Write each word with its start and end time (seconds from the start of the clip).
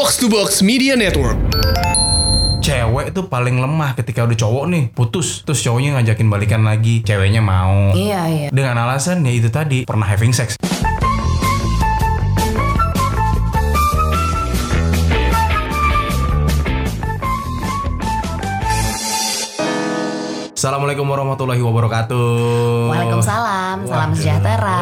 Box 0.00 0.16
to 0.16 0.32
Box 0.32 0.64
Media 0.64 0.96
Network. 0.96 1.36
cewek 2.64 3.12
tuh 3.12 3.28
paling 3.28 3.60
lemah 3.60 3.92
ketika 3.92 4.24
udah 4.24 4.32
cowok 4.32 4.64
nih 4.72 4.88
putus 4.96 5.44
terus 5.44 5.60
cowoknya 5.60 6.00
ngajakin 6.00 6.24
balikan 6.32 6.64
lagi 6.64 7.04
ceweknya 7.04 7.44
mau 7.44 7.92
Iya 7.92 8.20
iya. 8.32 8.48
dengan 8.48 8.80
alasan 8.80 9.20
ya 9.28 9.32
itu 9.36 9.52
tadi 9.52 9.84
pernah 9.84 10.08
having 10.08 10.32
sex 10.32 10.56
Assalamualaikum 20.60 21.08
warahmatullahi 21.08 21.60
wabarakatuh. 21.64 22.92
Waalaikumsalam, 22.92 23.76
salam 23.88 24.08
Waduh. 24.12 24.16
sejahtera. 24.20 24.76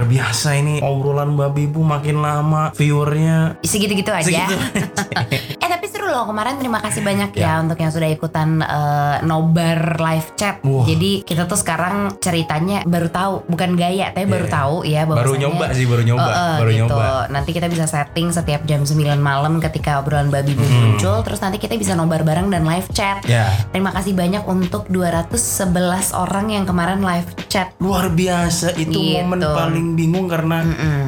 Luar 0.00 0.16
biasa 0.16 0.56
ini 0.56 0.80
obrolan 0.80 1.36
babi 1.36 1.68
bu 1.68 1.84
makin 1.84 2.24
lama 2.24 2.72
viewernya 2.72 3.60
Segitu-gitu 3.60 4.08
aja. 4.08 4.24
Segitu 4.24 4.56
eh 4.56 5.59
tapi 5.80 5.88
seru 5.88 6.12
loh 6.12 6.28
kemarin 6.28 6.60
terima 6.60 6.76
kasih 6.76 7.00
banyak 7.00 7.32
ya, 7.32 7.56
untuk 7.56 7.80
yang 7.80 7.88
sudah 7.88 8.04
ikutan 8.04 8.60
eh, 8.60 9.16
nobar 9.24 9.96
live 9.96 10.28
chat. 10.36 10.60
Wah. 10.60 10.84
Jadi 10.84 11.24
kita 11.24 11.48
tuh 11.48 11.56
sekarang 11.56 12.20
ceritanya 12.20 12.84
baru 12.84 13.08
tahu, 13.08 13.48
bukan 13.48 13.80
gaya 13.80 14.12
tapi 14.12 14.28
baru 14.28 14.44
Iya. 14.44 14.52
tahu 14.52 14.76
ya 14.84 15.00
baru 15.08 15.32
nyoba 15.38 15.72
sih 15.72 15.88
baru 15.88 16.02
nyoba 16.04 16.20
Eh, 16.20 16.36
eh, 16.36 16.56
baru 16.60 16.70
gitu. 16.70 16.80
nyoba. 16.84 17.08
Nanti 17.32 17.50
kita 17.50 17.72
bisa 17.72 17.88
setting 17.88 18.28
setiap 18.28 18.60
jam 18.64 18.84
9 18.84 19.16
malam 19.16 19.56
ketika 19.56 19.96
obrolan 19.96 20.28
babi 20.28 20.52
bu 20.52 20.60
Hmm. 20.60 20.76
muncul 20.92 21.24
Terus 21.24 21.40
nanti 21.40 21.56
kita 21.56 21.74
bisa 21.74 21.96
nobar 21.96 22.20
bareng 22.20 22.52
dan 22.52 22.62
live 22.62 22.92
chat 22.92 23.24
Ya 23.24 23.48
Terima 23.72 23.88
kasih 23.90 24.12
banyak 24.12 24.44
untuk 24.44 24.84
211 24.86 26.12
orang 26.12 26.50
yang 26.50 26.68
kemarin 26.68 27.00
live 27.00 27.24
chat 27.48 27.72
luar 27.78 28.12
biasa 28.12 28.76
itu 28.76 28.92
Gitu. 28.92 29.24
momen 29.24 29.40
paling 29.40 29.86
bingung 29.94 30.28
karena 30.28 30.60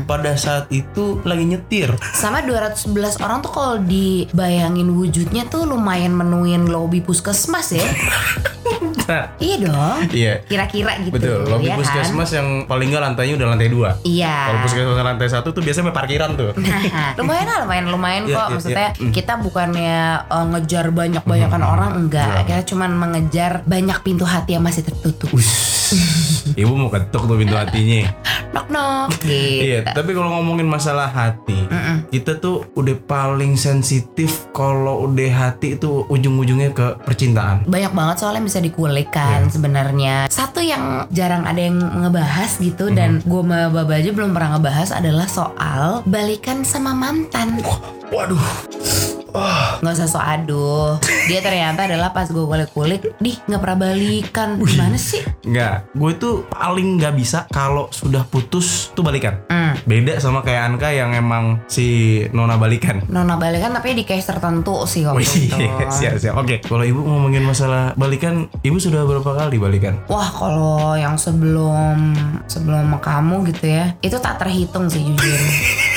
pada 0.05 0.33
saat 0.35 0.71
itu 0.71 1.21
lagi 1.23 1.45
nyetir. 1.45 1.93
Sama 2.15 2.41
211 2.41 3.19
orang 3.19 3.43
tuh 3.43 3.51
kalau 3.51 3.77
dibayangin 4.63 4.95
wujudnya 4.95 5.43
tuh 5.51 5.67
lumayan 5.67 6.15
menuin 6.15 6.71
lobby 6.71 7.03
puskesmas 7.03 7.75
ya. 7.75 7.83
iya 9.43 9.57
dong. 9.59 9.99
Iya. 10.15 10.47
Kira-kira 10.47 11.03
gitu. 11.03 11.19
Betul, 11.19 11.51
lobby 11.51 11.67
ya 11.67 11.75
kan? 11.75 11.79
puskesmas 11.83 12.31
yang 12.31 12.71
paling 12.71 12.95
nggak 12.95 13.03
lantainya 13.03 13.35
udah 13.35 13.49
lantai 13.51 13.69
dua. 13.75 13.99
Iya. 14.07 14.31
Kalau 14.31 14.59
puskesmas 14.63 15.03
lantai 15.03 15.27
satu 15.27 15.49
tuh 15.51 15.63
biasanya 15.67 15.91
parkiran 15.91 16.39
tuh. 16.39 16.55
Nah, 16.55 17.19
lumayan 17.19 17.47
lah, 17.51 17.59
lumayan 17.67 17.85
lumayan 17.91 18.23
Iya, 18.23 18.37
kok. 18.39 18.47
iya, 18.47 18.55
Maksudnya 18.55 18.89
iya. 18.95 19.03
Mm. 19.03 19.11
kita 19.11 19.33
bukannya 19.43 19.97
uh, 20.31 20.47
ngejar 20.55 20.87
banyak-banyakan 20.95 21.63
orang 21.67 21.91
enggak. 21.99 22.47
Kita 22.47 22.63
cuman 22.71 22.91
mengejar 22.95 23.67
banyak 23.67 23.99
pintu 24.07 24.23
hati 24.23 24.55
yang 24.55 24.63
masih 24.63 24.87
tertutup. 24.87 25.35
Ibu 26.53 26.73
mau 26.73 26.89
ketuk 26.89 27.25
tuh 27.25 27.37
pintu 27.37 27.55
hatinya. 27.55 28.11
Knock 28.53 28.69
knock 28.69 29.09
gitu. 29.25 29.65
Iya, 29.65 29.79
tapi 29.89 30.13
kalau 30.13 30.29
ngomongin 30.37 30.69
masalah 30.69 31.09
hati, 31.09 31.65
kita 32.11 32.37
tuh 32.37 32.69
udah 32.75 32.97
paling 33.03 33.57
sensitif 33.57 34.51
kalau 34.53 35.07
udah 35.07 35.31
hati 35.33 35.75
itu 35.75 36.05
ujung-ujungnya 36.07 36.71
ke 36.71 37.01
percintaan. 37.01 37.65
banyak 37.65 37.93
banget 37.93 38.17
soalnya 38.19 38.43
bisa 38.45 38.59
dikulik 38.59 39.09
kan 39.09 39.49
sebenarnya 39.49 40.29
satu 40.29 40.61
yang 40.61 41.09
jarang 41.09 41.45
ada 41.45 41.61
yang 41.61 41.79
ngebahas 41.79 42.59
gitu 42.59 42.91
dan 42.91 43.11
Mm-hmm. 43.13 43.29
gue 43.29 43.43
sama 43.43 43.59
Baba 43.69 43.95
aja 43.99 44.11
belum 44.11 44.31
pernah 44.33 44.51
ngebahas 44.57 44.89
adalah 44.95 45.29
soal 45.29 46.01
balikan 46.05 46.65
sama 46.65 46.93
mantan 46.93 47.61
Waduh. 48.09 49.21
Nggak 49.83 49.95
usah 49.97 50.09
so 50.09 50.21
aduh 50.21 51.01
dia 51.27 51.41
ternyata 51.41 51.89
adalah 51.89 52.13
pas 52.13 52.29
gue 52.29 52.45
kulik-kulik 52.45 53.17
dih 53.19 53.37
nggak 53.49 53.61
pernah 53.61 53.79
balikan 53.89 54.61
gimana 54.61 54.97
sih 55.01 55.25
Enggak, 55.43 55.91
gue 55.99 56.13
tuh 56.23 56.35
paling 56.55 57.03
nggak 57.03 57.15
bisa 57.19 57.51
kalau 57.51 57.91
sudah 57.91 58.23
putus 58.23 58.95
tuh 58.95 59.03
balikan. 59.03 59.43
Hmm. 59.51 59.75
Beda 59.83 60.15
sama 60.23 60.39
kayak 60.39 60.71
Anka 60.71 60.95
yang 60.95 61.11
emang 61.19 61.59
si 61.67 62.23
Nona 62.31 62.55
balikan. 62.55 63.03
Nona 63.11 63.35
balikan 63.35 63.75
tapi 63.75 63.99
di 63.99 64.07
case 64.07 64.23
tertentu 64.23 64.87
sih 64.87 65.03
waktu 65.03 65.27
itu 65.27 65.59
siap 65.91 66.23
siap. 66.23 66.39
Oke, 66.39 66.63
kalau 66.63 66.87
ibu 66.87 67.03
ngomongin 67.03 67.43
masalah 67.43 67.91
balikan, 67.99 68.47
ibu 68.63 68.79
sudah 68.79 69.03
berapa 69.03 69.35
kali 69.35 69.59
balikan? 69.59 69.99
Wah 70.07 70.31
kalau 70.31 70.95
yang 70.95 71.19
sebelum 71.19 72.15
sebelum 72.47 72.87
sama 72.87 72.99
kamu 73.03 73.37
gitu 73.51 73.65
ya 73.67 73.95
itu 74.05 74.17
tak 74.23 74.39
terhitung 74.43 74.87
sih 74.87 75.03
jujur 75.03 75.41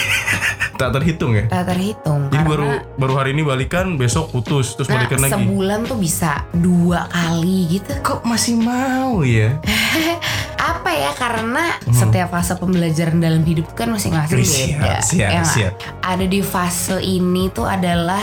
Tak 0.75 0.91
terhitung 0.91 1.31
ya. 1.31 1.47
tak 1.47 1.71
terhitung 1.71 2.27
Jadi 2.27 2.43
baru 2.43 2.67
baru 2.95 3.13
hari 3.15 3.31
ini 3.31 3.41
balikan, 3.41 3.95
besok 3.95 4.27
putus, 4.29 4.75
terus 4.75 4.91
Nah, 4.91 4.99
balikan 4.99 5.19
lagi. 5.19 5.31
sebulan 5.33 5.79
tuh 5.85 5.95
bisa 5.95 6.43
dua 6.51 7.07
kali 7.07 7.79
gitu. 7.79 7.95
Kok 7.99 8.27
masih 8.27 8.59
mau 8.59 9.23
ya? 9.23 9.55
Apa 10.65 10.89
ya? 10.89 11.11
Karena 11.13 11.77
setiap 11.93 12.33
fase 12.33 12.57
pembelajaran 12.57 13.21
dalam 13.21 13.45
hidup 13.45 13.77
kan 13.77 13.93
masing-masing 13.93 14.41
Wih, 14.41 14.49
siap, 14.49 14.81
beda. 14.81 14.97
siap, 15.05 15.29
ya 15.29 15.43
siap. 15.45 15.73
Ada 16.01 16.25
di 16.25 16.41
fase 16.41 16.97
ini 16.99 17.53
tuh 17.53 17.69
adalah 17.69 18.21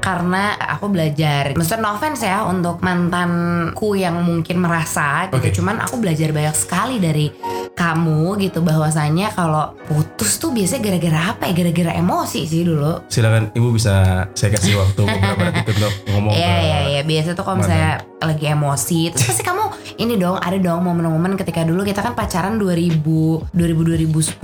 karena 0.00 0.56
aku 0.56 0.88
belajar. 0.88 1.52
Maksudnya 1.52 1.84
no 1.84 1.94
offense 1.94 2.24
ya 2.24 2.48
untuk 2.48 2.80
mantanku 2.80 3.92
yang 3.92 4.16
mungkin 4.24 4.56
merasa 4.58 5.28
gitu. 5.28 5.36
Oke. 5.36 5.52
Cuman 5.52 5.84
aku 5.84 6.00
belajar 6.00 6.32
banyak 6.32 6.56
sekali 6.56 6.96
dari 6.96 7.28
kamu 7.72 8.36
gitu 8.40 8.60
bahwasanya 8.60 9.32
kalau 9.32 9.72
putus 9.84 10.36
tuh 10.36 10.52
biasanya 10.52 10.80
gara-gara 10.88 11.20
apa 11.36 11.42
ya? 11.48 11.54
Gara-gara 11.54 11.92
emosi 11.92 12.40
sih 12.48 12.64
dulu. 12.64 13.04
Silakan 13.08 13.52
ibu 13.52 13.68
bisa 13.68 14.24
saya 14.32 14.50
kasih 14.52 14.80
waktu 14.80 15.00
beberapa 15.04 15.42
detik 15.52 15.76
untuk 15.76 15.92
ngomong 16.12 16.32
Iya 16.32 16.54
iya 16.58 16.78
iya 16.88 17.00
biasa 17.02 17.36
tuh 17.36 17.44
kalau 17.44 17.60
misalnya 17.60 18.00
lagi 18.24 18.46
emosi 18.46 19.10
terus 19.10 19.24
pasti 19.26 19.42
kamu 19.42 19.64
ini 19.98 20.14
dong 20.14 20.36
ada 20.36 20.56
dong 20.56 20.82
momen-momen 20.82 21.34
ketika 21.34 21.62
dulu 21.62 21.82
kita 21.82 22.00
kan 22.00 22.12
pacaran 22.12 22.56
2000 22.56 23.02
2000 23.50 23.52
2010 23.52 24.38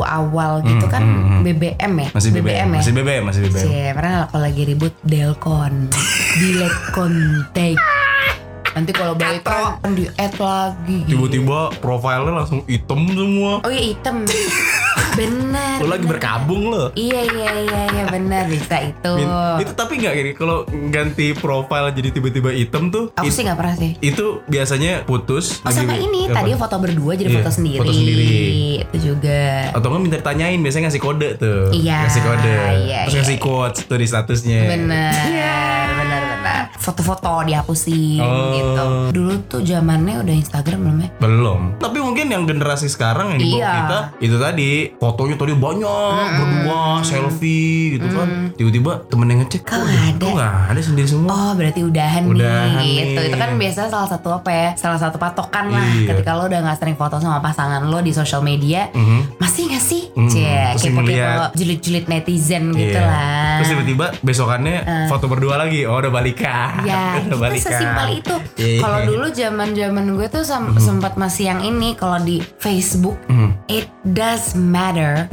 awal 0.00 0.52
gitu 0.62 0.86
kan 0.86 1.02
BBM 1.40 1.92
ya? 1.98 2.08
Hmm, 2.08 2.16
Masih 2.16 2.30
BBM, 2.30 2.68
ya? 2.70 2.78
masih 2.78 2.92
BBM, 2.92 3.22
masih 3.24 3.40
BBM. 3.42 3.64
Cie, 3.64 3.86
pernah 3.92 4.14
kalau 4.26 4.42
lagi 4.42 4.62
ribut 4.64 4.94
Delcon 5.02 5.88
delete 6.34 6.80
contact 6.90 7.78
nanti 8.74 8.90
kalau 8.90 9.14
balik 9.14 9.42
kan 9.42 9.78
di 9.90 10.10
add 10.12 10.34
lagi 10.36 11.02
gitu. 11.02 11.14
Tiba-tiba 11.16 11.58
profilnya 11.76 12.32
langsung 12.34 12.60
hitam 12.64 13.06
semua. 13.08 13.52
oh 13.60 13.70
iya 13.70 13.84
hitam 13.88 14.26
benar 15.14 15.78
Lo 15.78 15.86
lagi 15.88 16.04
berkabung 16.04 16.62
lo. 16.66 16.90
iya 16.92 17.22
iya 17.22 17.50
iya 17.56 17.82
iya 17.88 18.04
benar 18.04 18.44
bisa 18.44 18.82
itu 18.82 19.12
Min- 19.14 19.30
Itu 19.60 19.72
tapi 19.72 19.96
nggak 19.96 20.10
gini 20.12 20.30
kalau 20.32 20.56
ganti 20.90 21.30
profile 21.32 21.90
jadi 21.90 22.10
tiba-tiba 22.10 22.50
hitam 22.50 22.90
tuh 22.90 23.14
aku 23.14 23.24
it- 23.24 23.32
sih 23.32 23.42
nggak 23.42 23.54
pernah 23.54 23.74
sih 23.74 23.94
itu 24.00 24.42
biasanya 24.44 25.02
putus 25.04 25.62
Oh 25.62 25.70
sama 25.70 25.94
lagi- 25.94 26.02
ini 26.04 26.20
apa? 26.26 26.34
tadi 26.36 26.50
foto 26.56 26.76
berdua 26.76 27.12
jadi 27.14 27.30
Iya, 27.30 27.36
foto 27.38 27.50
sendiri. 27.52 27.78
foto 27.78 27.92
sendiri. 27.92 28.34
Itu 28.84 28.96
juga. 29.06 29.40
atau 29.70 29.86
nggak 29.88 30.02
minta 30.02 30.16
ditanyain 30.18 30.58
biasanya 30.58 30.84
ngasih 30.84 30.98
kode 31.00 31.28
tuh 31.36 31.62
Iya, 31.70 31.98
ngasih 32.02 32.22
kode 32.24 32.50
iya, 32.80 32.98
terus 33.00 33.12
iya, 33.12 33.20
ngasih 33.22 33.38
quotes 33.38 33.80
tuh 33.84 33.96
di 33.96 34.06
statusnya 34.06 34.60
benar, 34.66 35.14
benar. 35.14 35.73
Foto-foto 36.74 37.44
dihapusin 37.44 38.20
Oh. 38.20 38.52
gitu. 38.52 38.84
Dulu 39.12 39.34
tuh 39.46 39.60
zamannya 39.60 40.20
udah 40.20 40.34
Instagram 40.34 40.78
belum 40.80 40.98
ya? 41.00 41.08
belum 41.16 41.60
tapi 41.78 41.98
mungkin 42.14 42.30
yang 42.30 42.46
generasi 42.46 42.86
sekarang 42.86 43.34
yang 43.34 43.40
di 43.40 43.46
bawah 43.48 43.58
Iya. 43.58 43.74
kita 43.74 43.98
itu 44.20 44.36
tadi 44.38 44.70
fotonya 44.94 45.34
tadi 45.34 45.50
banyak 45.52 46.26
berdua 46.32 46.80
selfie 47.02 47.98
gitu 47.98 48.06
kan 48.08 48.54
tiba-tiba 48.54 49.02
temen 49.04 49.26
yang 49.26 49.42
ngecek 49.42 49.60
Kok 49.60 49.72
"Kok 49.72 49.82
nggak 49.82 50.04
ada?" 50.06 50.22
kok 50.22 50.30
nggak 50.32 50.54
ada 50.70 50.80
sendiri 50.80 51.08
semua 51.08 51.32
Oh 51.34 51.52
berarti 51.52 51.80
udahan, 51.82 52.22
Udahan 52.24 52.78
nih 52.78 52.94
gitu. 52.94 53.18
nih. 53.18 53.26
Itu 53.26 53.36
kan 53.36 53.50
biasa 53.56 53.80
salah 53.88 54.06
satu 54.06 54.28
apa 54.32 54.46
ya? 54.48 54.68
Salah 54.74 54.96
satu 54.96 55.16
patokan 55.16 55.66
lah 55.68 55.82
Iya. 55.84 56.08
ketika 56.08 56.30
lo 56.32 56.46
udah 56.46 56.60
nggak 56.60 56.78
sering 56.78 56.94
foto 56.94 57.18
sama 57.18 57.38
pasangan 57.40 57.82
lo 57.82 57.98
di 57.98 58.10
sosial 58.10 58.38
media. 58.40 58.86
Mhm. 58.92 59.34
Masih 59.36 59.62
nggak 59.66 59.82
sih? 59.82 60.02
Mhm. 60.12 60.30
Cie, 60.30 60.62
Terus 60.72 60.82
kepo-kepo 60.84 61.44
julid-julid 61.52 62.04
netizen 62.06 62.70
gitu 62.70 62.94
Iya. 62.94 63.02
lah. 63.02 63.54
Terus 63.58 63.68
tiba-tiba 63.68 64.06
besokannya 64.20 64.76
foto 65.06 65.26
berdua 65.26 65.58
lagi. 65.58 65.82
Oh 65.82 65.96
udah 65.96 66.12
balikan. 66.12 66.80
Ya, 66.82 67.18
udah 67.26 67.50
kita 67.50 67.66
sesimpel 67.66 68.06
itu. 68.16 68.34
Iya. 68.56 68.78
Kalau 68.78 68.98
dulu 69.04 69.26
zaman-zaman 69.28 70.04
gue 70.12 70.28
tuh 70.28 70.44
sem- 70.44 70.74
sempat 70.78 71.16
masih 71.16 71.44
yang 71.46 71.60
ini 71.60 71.98
kalau 72.04 72.20
di 72.20 72.44
Facebook 72.58 73.16
Mhm. 73.26 73.48
it 73.66 73.88
does 74.06 74.52
matter 74.52 75.24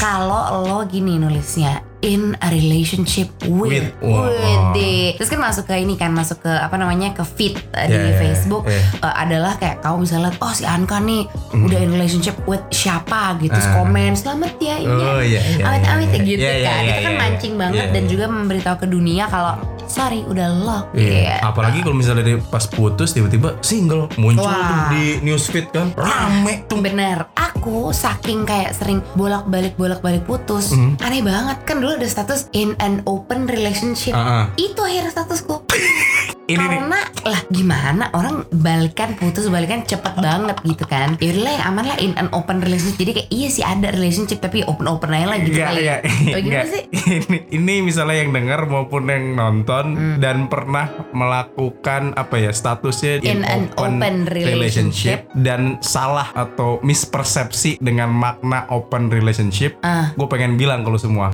kalau 0.00 0.64
lo 0.64 0.78
gini 0.82 1.20
nulisnya 1.20 1.84
in 2.00 2.32
a 2.38 2.48
relationship 2.48 3.28
with 3.42 3.72
With. 3.72 3.88
Wow. 4.00 4.28
with 4.28 4.64
the- 4.72 5.12
terus 5.16 5.28
kan 5.28 5.40
masuk 5.42 5.66
ke 5.66 5.76
ini 5.76 5.94
kan 5.94 6.08
masuk 6.08 6.40
ke 6.40 6.48
apa 6.48 6.72
namanya 6.74 7.12
ke 7.12 7.24
feed 7.26 7.56
uh, 7.72 7.82
di 7.82 7.92
Yeah, 7.92 8.04
yeah, 8.06 8.18
Facebook 8.18 8.62
yeah. 8.64 8.84
uh, 9.02 9.14
adalah 9.16 9.56
kayak 9.56 9.80
kamu 9.80 10.04
bisa 10.04 10.16
lihat 10.16 10.36
oh 10.38 10.52
si 10.52 10.64
Anka 10.64 10.96
nih 10.98 11.26
udah 11.52 11.78
in 11.78 11.90
relationship 11.90 12.36
with 12.44 12.62
siapa 12.70 13.36
gitu 13.38 13.50
terus 13.50 13.66
Ah. 13.66 13.74
komen 13.76 14.12
selamat 14.14 14.52
ya 14.56 14.76
ini 14.78 14.88
Oh, 15.04 15.20
iya, 15.20 15.40
iya, 15.42 15.64
awet-awet 15.66 16.08
iya, 16.10 16.20
gitu 16.22 16.40
iya, 16.40 16.52
iya, 16.54 16.64
kan 16.64 16.80
iya, 16.80 16.86
itu 16.86 17.00
kan 17.02 17.12
iya, 17.12 17.20
mancing 17.20 17.52
iya. 17.52 17.60
banget 17.60 17.76
Iya, 17.82 17.92
dan 17.92 18.02
iya. 18.02 18.08
juga 18.08 18.24
memberitahu 18.30 18.76
ke 18.78 18.86
dunia 18.86 19.24
kalau 19.26 19.52
sorry 19.86 20.22
udah 20.22 20.48
lock 20.52 20.84
Iya. 20.92 21.38
gitu 21.38 21.46
Apalagi 21.46 21.78
kalau 21.80 21.94
misalnya 21.94 22.22
dari 22.22 22.38
pas 22.38 22.64
putus 22.64 23.10
tiba-tiba 23.10 23.56
single 23.60 24.10
muncul 24.16 24.44
Wah. 24.44 24.66
tuh 24.66 24.80
di 24.92 25.04
newsfeed 25.22 25.70
kan 25.70 25.94
rame 25.94 26.66
tuh. 26.66 26.78
Bener, 26.78 27.26
aku 27.32 27.90
saking 27.90 28.44
kayak 28.44 28.72
sering 28.72 29.02
bolak-balik 29.12 29.74
bolak-balik 29.74 30.22
putus, 30.22 30.70
Mhm. 30.70 31.00
aneh 31.00 31.20
banget 31.20 31.58
kan 31.64 31.78
dulu 31.78 31.94
ada 31.94 32.06
status 32.06 32.46
in 32.52 32.76
an 32.78 33.00
open 33.04 33.46
relationship. 33.46 34.12
Ah, 34.12 34.22
ah. 34.22 34.44
Itu 34.54 34.80
akhirnya 34.80 35.10
statusku. 35.10 35.64
ini 36.46 36.54
nih. 36.56 36.78
karena 36.78 37.00
lah 37.22 37.40
gimana 37.48 38.04
orang 38.12 38.36
balikan 38.52 39.14
putus 39.14 39.46
balikan 39.46 39.82
cepet 39.82 40.14
banget 40.16 40.54
gitu 40.62 40.84
kan 40.84 41.14
yaudah 41.16 41.42
lah 41.42 41.52
yang 41.52 41.66
aman 41.66 41.84
lah 41.84 41.98
in 41.98 42.14
an 42.14 42.30
open 42.30 42.58
relationship 42.58 42.96
jadi 42.96 43.12
kayak 43.16 43.30
iya 43.30 43.48
sih 43.48 43.62
ada 43.62 43.90
relationship 43.90 44.38
tapi 44.38 44.62
open 44.62 44.86
open 44.86 45.10
aja 45.10 45.26
lah 45.26 45.38
gitu 45.38 45.52
Enggak, 45.52 45.68
kali 45.68 45.80
enggak, 45.80 46.00
Oh, 46.06 46.10
gimana 46.36 46.40
enggak. 46.40 46.64
sih 46.68 46.82
Ini, 47.26 47.38
ini 47.52 47.74
misalnya 47.80 48.16
yang 48.16 48.30
dengar 48.30 48.60
maupun 48.64 49.02
yang 49.06 49.34
nonton 49.34 49.84
Hmm. 49.88 50.18
dan 50.18 50.46
pernah 50.46 50.86
melakukan 51.10 52.14
apa 52.14 52.36
ya 52.36 52.50
statusnya 52.50 53.22
In 53.22 53.42
an 53.42 53.68
open 53.74 54.26
relationship. 54.26 55.26
dan 55.34 55.78
salah 55.80 56.30
atau 56.32 56.78
mispersepsi 56.80 57.78
dengan 57.78 58.08
makna 58.08 58.66
open 58.68 59.08
relationship, 59.08 59.78
Ah. 59.80 60.12
gue 60.12 60.26
pengen 60.26 60.54
bilang 60.54 60.82
kalau 60.82 60.96
semua 60.96 61.30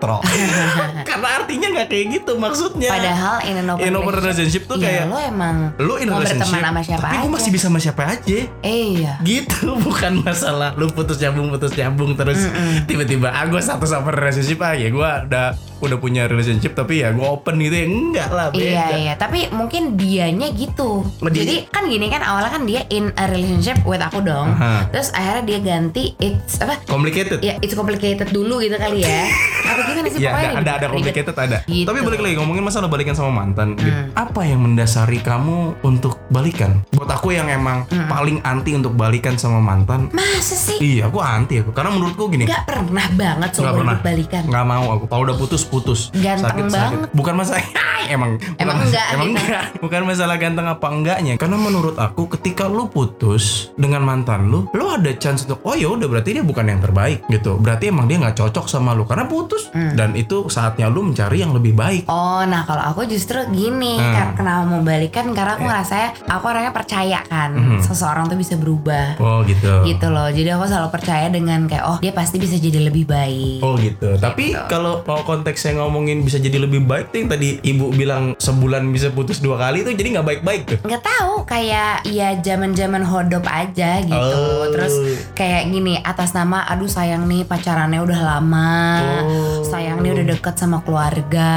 katro. 0.00 0.16
Karena 1.08 1.28
artinya 1.44 1.68
nggak 1.76 1.88
kayak 1.92 2.06
gitu 2.16 2.32
maksudnya. 2.40 2.88
padahal 2.88 3.36
in 3.44 3.54
an 3.60 3.68
open, 3.68 3.84
in 3.84 3.92
open 3.92 4.14
relationship 4.16 4.62
tuh 4.64 4.80
ya 4.80 5.04
kayak 5.04 5.04
lo 5.12 5.18
emang 5.20 5.56
lu 5.76 5.94
in 6.00 6.08
mau 6.08 6.24
relationship, 6.24 6.48
berteman 6.48 6.64
sama 6.64 6.80
siapa 6.80 7.04
tapi 7.04 7.12
gue 7.12 7.28
aja. 7.28 7.34
masih 7.36 7.50
bisa 7.52 7.64
sama 7.68 7.78
siapa 7.78 8.02
aja. 8.08 8.38
eh 8.64 8.84
iya 8.96 9.12
gitu 9.20 9.76
bukan 9.86 10.12
masalah 10.24 10.72
lu 10.80 10.88
putus 10.88 11.20
nyambung 11.20 11.52
putus 11.52 11.76
nyambung 11.76 12.16
terus 12.16 12.40
tiba-tiba 12.88 13.28
ah 13.28 13.44
gue 13.44 13.60
satu 13.60 13.84
sama 13.84 14.08
relationship 14.08 14.64
ah 14.64 14.72
ya 14.72 14.88
gue 14.88 15.10
udah 15.28 15.52
udah 15.80 15.96
punya 15.96 16.22
relationship 16.24 16.72
tapi 16.72 17.00
ya 17.00 17.10
gue 17.10 17.22
open 17.22 17.56
gitu 17.58 17.74
ya 17.74 17.86
enggak 17.86 18.28
lah 18.28 18.46
beda 18.48 18.62
Iya 18.62 18.86
iya, 18.96 19.14
tapi 19.14 19.48
mungkin 19.50 19.96
dianya 19.96 20.48
gitu. 20.50 21.02
Oh, 21.02 21.28
dia- 21.28 21.42
Jadi 21.42 21.56
kan 21.66 21.84
gini 21.84 22.06
kan 22.06 22.22
awalnya 22.22 22.50
kan 22.50 22.62
dia 22.62 22.84
in 22.88 23.10
a 23.14 23.24
relationship 23.26 23.80
with 23.82 23.98
aku 23.98 24.20
dong. 24.20 24.52
Aha. 24.52 24.86
Terus 24.88 25.10
akhirnya 25.10 25.42
dia 25.42 25.58
ganti 25.60 26.14
it's 26.18 26.56
apa? 26.56 26.78
complicated 26.84 27.40
Ya 27.40 27.56
it's 27.58 27.72
complicated 27.72 28.28
dulu 28.28 28.60
gitu 28.60 28.76
kali 28.76 29.00
ya. 29.00 29.24
Apa 29.70 29.80
gimana 29.84 30.08
sih 30.08 30.18
Ya 30.18 30.30
pokoknya 30.30 30.50
ada, 30.50 30.58
ada 30.58 30.70
ada 30.70 30.86
ribet. 30.86 30.94
complicated 31.14 31.34
ada. 31.34 31.58
Gitu. 31.64 31.86
Tapi 31.86 31.98
balik 32.00 32.20
lagi 32.20 32.34
ngomongin 32.36 32.62
masalah 32.62 32.86
balikan 32.86 33.14
sama 33.14 33.30
mantan. 33.32 33.74
gitu. 33.74 33.90
Apa 34.12 34.40
yang 34.42 34.60
mendasari 34.60 35.18
kamu 35.18 35.56
untuk 35.80 36.20
balikan? 36.28 36.82
Buat 36.90 37.10
aku 37.12 37.32
yang 37.32 37.48
emang 37.48 37.82
paling 38.06 38.42
anti 38.42 38.74
untuk 38.74 38.92
balikan 38.92 39.34
sama 39.34 39.58
mantan. 39.58 40.10
Masa 40.10 40.52
sih? 40.52 40.76
Iya, 40.78 41.06
aku 41.06 41.18
anti 41.18 41.58
aku. 41.58 41.70
Karena 41.70 41.90
menurutku 41.90 42.28
gini. 42.28 42.44
Gak 42.44 42.66
pernah 42.66 43.06
banget 43.10 43.50
Nggak 43.52 43.74
hidup 43.76 44.00
balikan. 44.02 44.42
Nggak 44.44 44.64
mau 44.66 44.86
aku. 44.90 45.04
Kalau 45.06 45.22
udah 45.22 45.36
putus 45.36 45.62
putus. 45.70 46.10
Ganteng 46.12 46.66
banget. 46.66 47.08
Bukan 47.10 47.34
masalah 47.34 47.62
emang 48.10 48.36
Emang 48.58 48.76
bukan, 48.76 48.86
enggak, 48.88 49.06
Emang 49.08 49.28
gitu. 49.28 49.38
enggak. 49.40 49.64
Bukan 49.78 50.00
masalah 50.02 50.36
ganteng 50.36 50.66
apa 50.66 50.86
enggaknya. 50.88 51.34
Karena 51.36 51.56
menurut 51.56 51.94
aku 51.94 52.26
ketika 52.28 52.66
lu 52.66 52.90
putus 52.90 53.70
dengan 53.74 54.02
mantan 54.02 54.50
lu, 54.50 54.66
lu 54.70 54.86
ada 54.86 55.10
chance 55.14 55.46
untuk 55.46 55.62
oh 55.62 55.72
ya 55.72 55.86
udah 55.86 56.06
berarti 56.06 56.34
dia 56.34 56.44
bukan 56.44 56.66
yang 56.66 56.80
terbaik 56.80 57.22
gitu. 57.28 57.54
Berarti 57.54 57.88
emang 57.88 58.04
dia 58.04 58.18
nggak 58.18 58.34
cocok 58.34 58.66
sama 58.66 58.92
lu 58.92 59.04
karena 59.04 59.24
putus. 59.24 59.70
Hmm. 59.70 59.94
Dan 59.94 60.12
itu 60.12 60.46
saatnya 60.46 60.86
lu 60.86 61.04
mencari 61.04 61.38
yang 61.38 61.52
lebih 61.52 61.72
baik. 61.72 62.04
Oh, 62.06 62.42
nah 62.42 62.64
kalau 62.64 62.82
aku 62.84 63.06
justru 63.06 63.38
gini, 63.48 63.94
Hmm. 63.94 64.10
kar- 64.10 64.34
kenapa 64.34 64.62
mau 64.64 64.80
balikan? 64.80 65.30
Karena 65.30 65.54
aku 65.54 65.64
ngerasa 65.64 65.94
aku 66.26 66.44
orangnya 66.44 66.72
percaya 66.72 67.20
kan, 67.22 67.50
Mhm. 67.52 67.78
seseorang 67.80 68.26
tuh 68.26 68.34
bisa 68.34 68.56
berubah. 68.56 69.14
Oh 69.18 69.44
gitu. 69.44 69.86
Gitu 69.86 70.06
loh. 70.08 70.26
Jadi 70.26 70.48
aku 70.48 70.66
selalu 70.66 70.88
percaya 70.90 71.28
dengan 71.28 71.64
kayak 71.64 71.84
oh 71.84 71.96
dia 71.98 72.10
pasti 72.10 72.36
bisa 72.36 72.56
jadi 72.56 72.82
lebih 72.82 73.06
baik. 73.06 73.60
Oh 73.60 73.76
gitu. 73.76 74.16
Tapi 74.16 74.56
kalau 74.66 75.04
mau 75.04 75.22
konteksnya 75.60 75.76
ngomongin 75.76 76.24
bisa 76.24 76.40
jadi 76.40 76.56
lebih 76.56 76.88
baik 76.88 77.12
tuh 77.12 77.20
yang 77.20 77.28
tadi 77.28 77.60
ibu 77.60 77.92
bilang 77.92 78.32
sebulan 78.40 78.88
bisa 78.88 79.12
putus 79.12 79.44
dua 79.44 79.60
kali 79.60 79.84
tuh 79.84 79.92
jadi 79.92 80.16
nggak 80.16 80.26
baik-baik 80.26 80.62
tuh. 80.64 80.78
nggak 80.80 81.04
tahu 81.04 81.44
kayak 81.44 82.00
ya 82.08 82.32
zaman 82.40 82.72
zaman 82.72 83.04
hodop 83.04 83.44
aja 83.44 84.00
gitu 84.00 84.16
Oh. 84.40 84.72
terus 84.72 84.96
kayak 85.36 85.68
gini 85.68 86.00
atas 86.00 86.32
nama 86.32 86.64
aduh 86.64 86.88
sayang 86.88 87.28
nih 87.28 87.44
pacarannya 87.44 88.00
udah 88.00 88.20
lama 88.24 88.72
Oh. 89.20 89.60
sayang 89.60 90.00
nih 90.00 90.16
udah 90.16 90.26
deket 90.32 90.56
sama 90.56 90.80
keluarga 90.80 91.52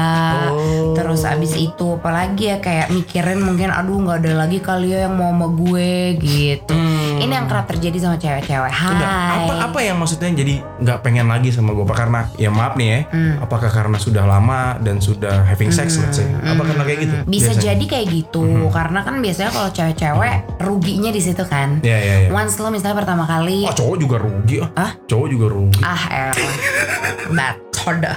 Oh. 0.52 0.92
terus 1.00 1.24
abis 1.24 1.56
itu 1.56 1.96
apalagi 1.96 2.52
ya 2.52 2.58
kayak 2.60 2.92
mikirin 2.92 3.40
mungkin 3.40 3.72
aduh 3.72 4.04
nggak 4.04 4.20
ada 4.20 4.32
lagi 4.36 4.60
kali 4.60 4.92
ya 4.92 5.08
yang 5.08 5.16
mau 5.16 5.32
sama 5.32 5.48
gue 5.48 5.92
gitu 6.20 6.76
Hmm. 6.76 7.24
ini 7.24 7.32
yang 7.32 7.48
kerap 7.48 7.72
terjadi 7.72 7.98
sama 8.04 8.20
cewek-cewek 8.20 8.74
apa 8.74 9.54
apa 9.64 9.80
yang 9.80 9.96
maksudnya 9.96 10.28
jadi 10.34 10.60
nggak 10.84 11.00
pengen 11.00 11.32
lagi 11.32 11.50
sama 11.50 11.72
gue? 11.72 11.86
Apa 11.86 11.96
karena 11.96 12.20
ya 12.36 12.50
maaf 12.50 12.76
nih 12.76 12.88
ya, 12.90 13.00
Hmm. 13.10 13.34
apakah 13.40 13.70
karena 13.70 13.93
sudah 13.96 14.24
lama 14.24 14.78
dan 14.80 14.98
sudah 14.98 15.44
having 15.44 15.70
sex 15.70 15.98
let's 15.98 16.16
say? 16.16 16.28
Apa 16.42 16.62
karena 16.62 16.84
kayak 16.84 17.00
gitu? 17.02 17.16
bisa 17.24 17.50
biasanya? 17.50 17.54
Hmm. 17.54 17.66
jadi 17.66 17.86
kayak 17.86 18.08
gitu 18.10 18.42
karena 18.70 19.00
kan 19.02 19.16
biasanya 19.18 19.50
kalau 19.50 19.70
cewek-cewek 19.70 20.36
ruginya 20.60 21.10
di 21.10 21.22
situ 21.22 21.44
kan 21.44 21.70
Ya 21.80 21.96
ya 21.96 22.16
ya. 22.26 22.30
once 22.30 22.58
lo 22.58 22.70
misalnya 22.70 22.98
pertama 23.00 23.24
kali 23.24 23.64
Oh 23.64 23.74
cowok 23.74 23.98
juga 23.98 24.16
rugi 24.18 24.56
ah. 24.60 24.70
Hah? 24.76 24.92
Cowok 25.04 25.28
juga 25.28 25.48
rugi. 25.50 25.82
ah 25.82 26.04
elah 26.10 26.38
batoda 27.38 28.14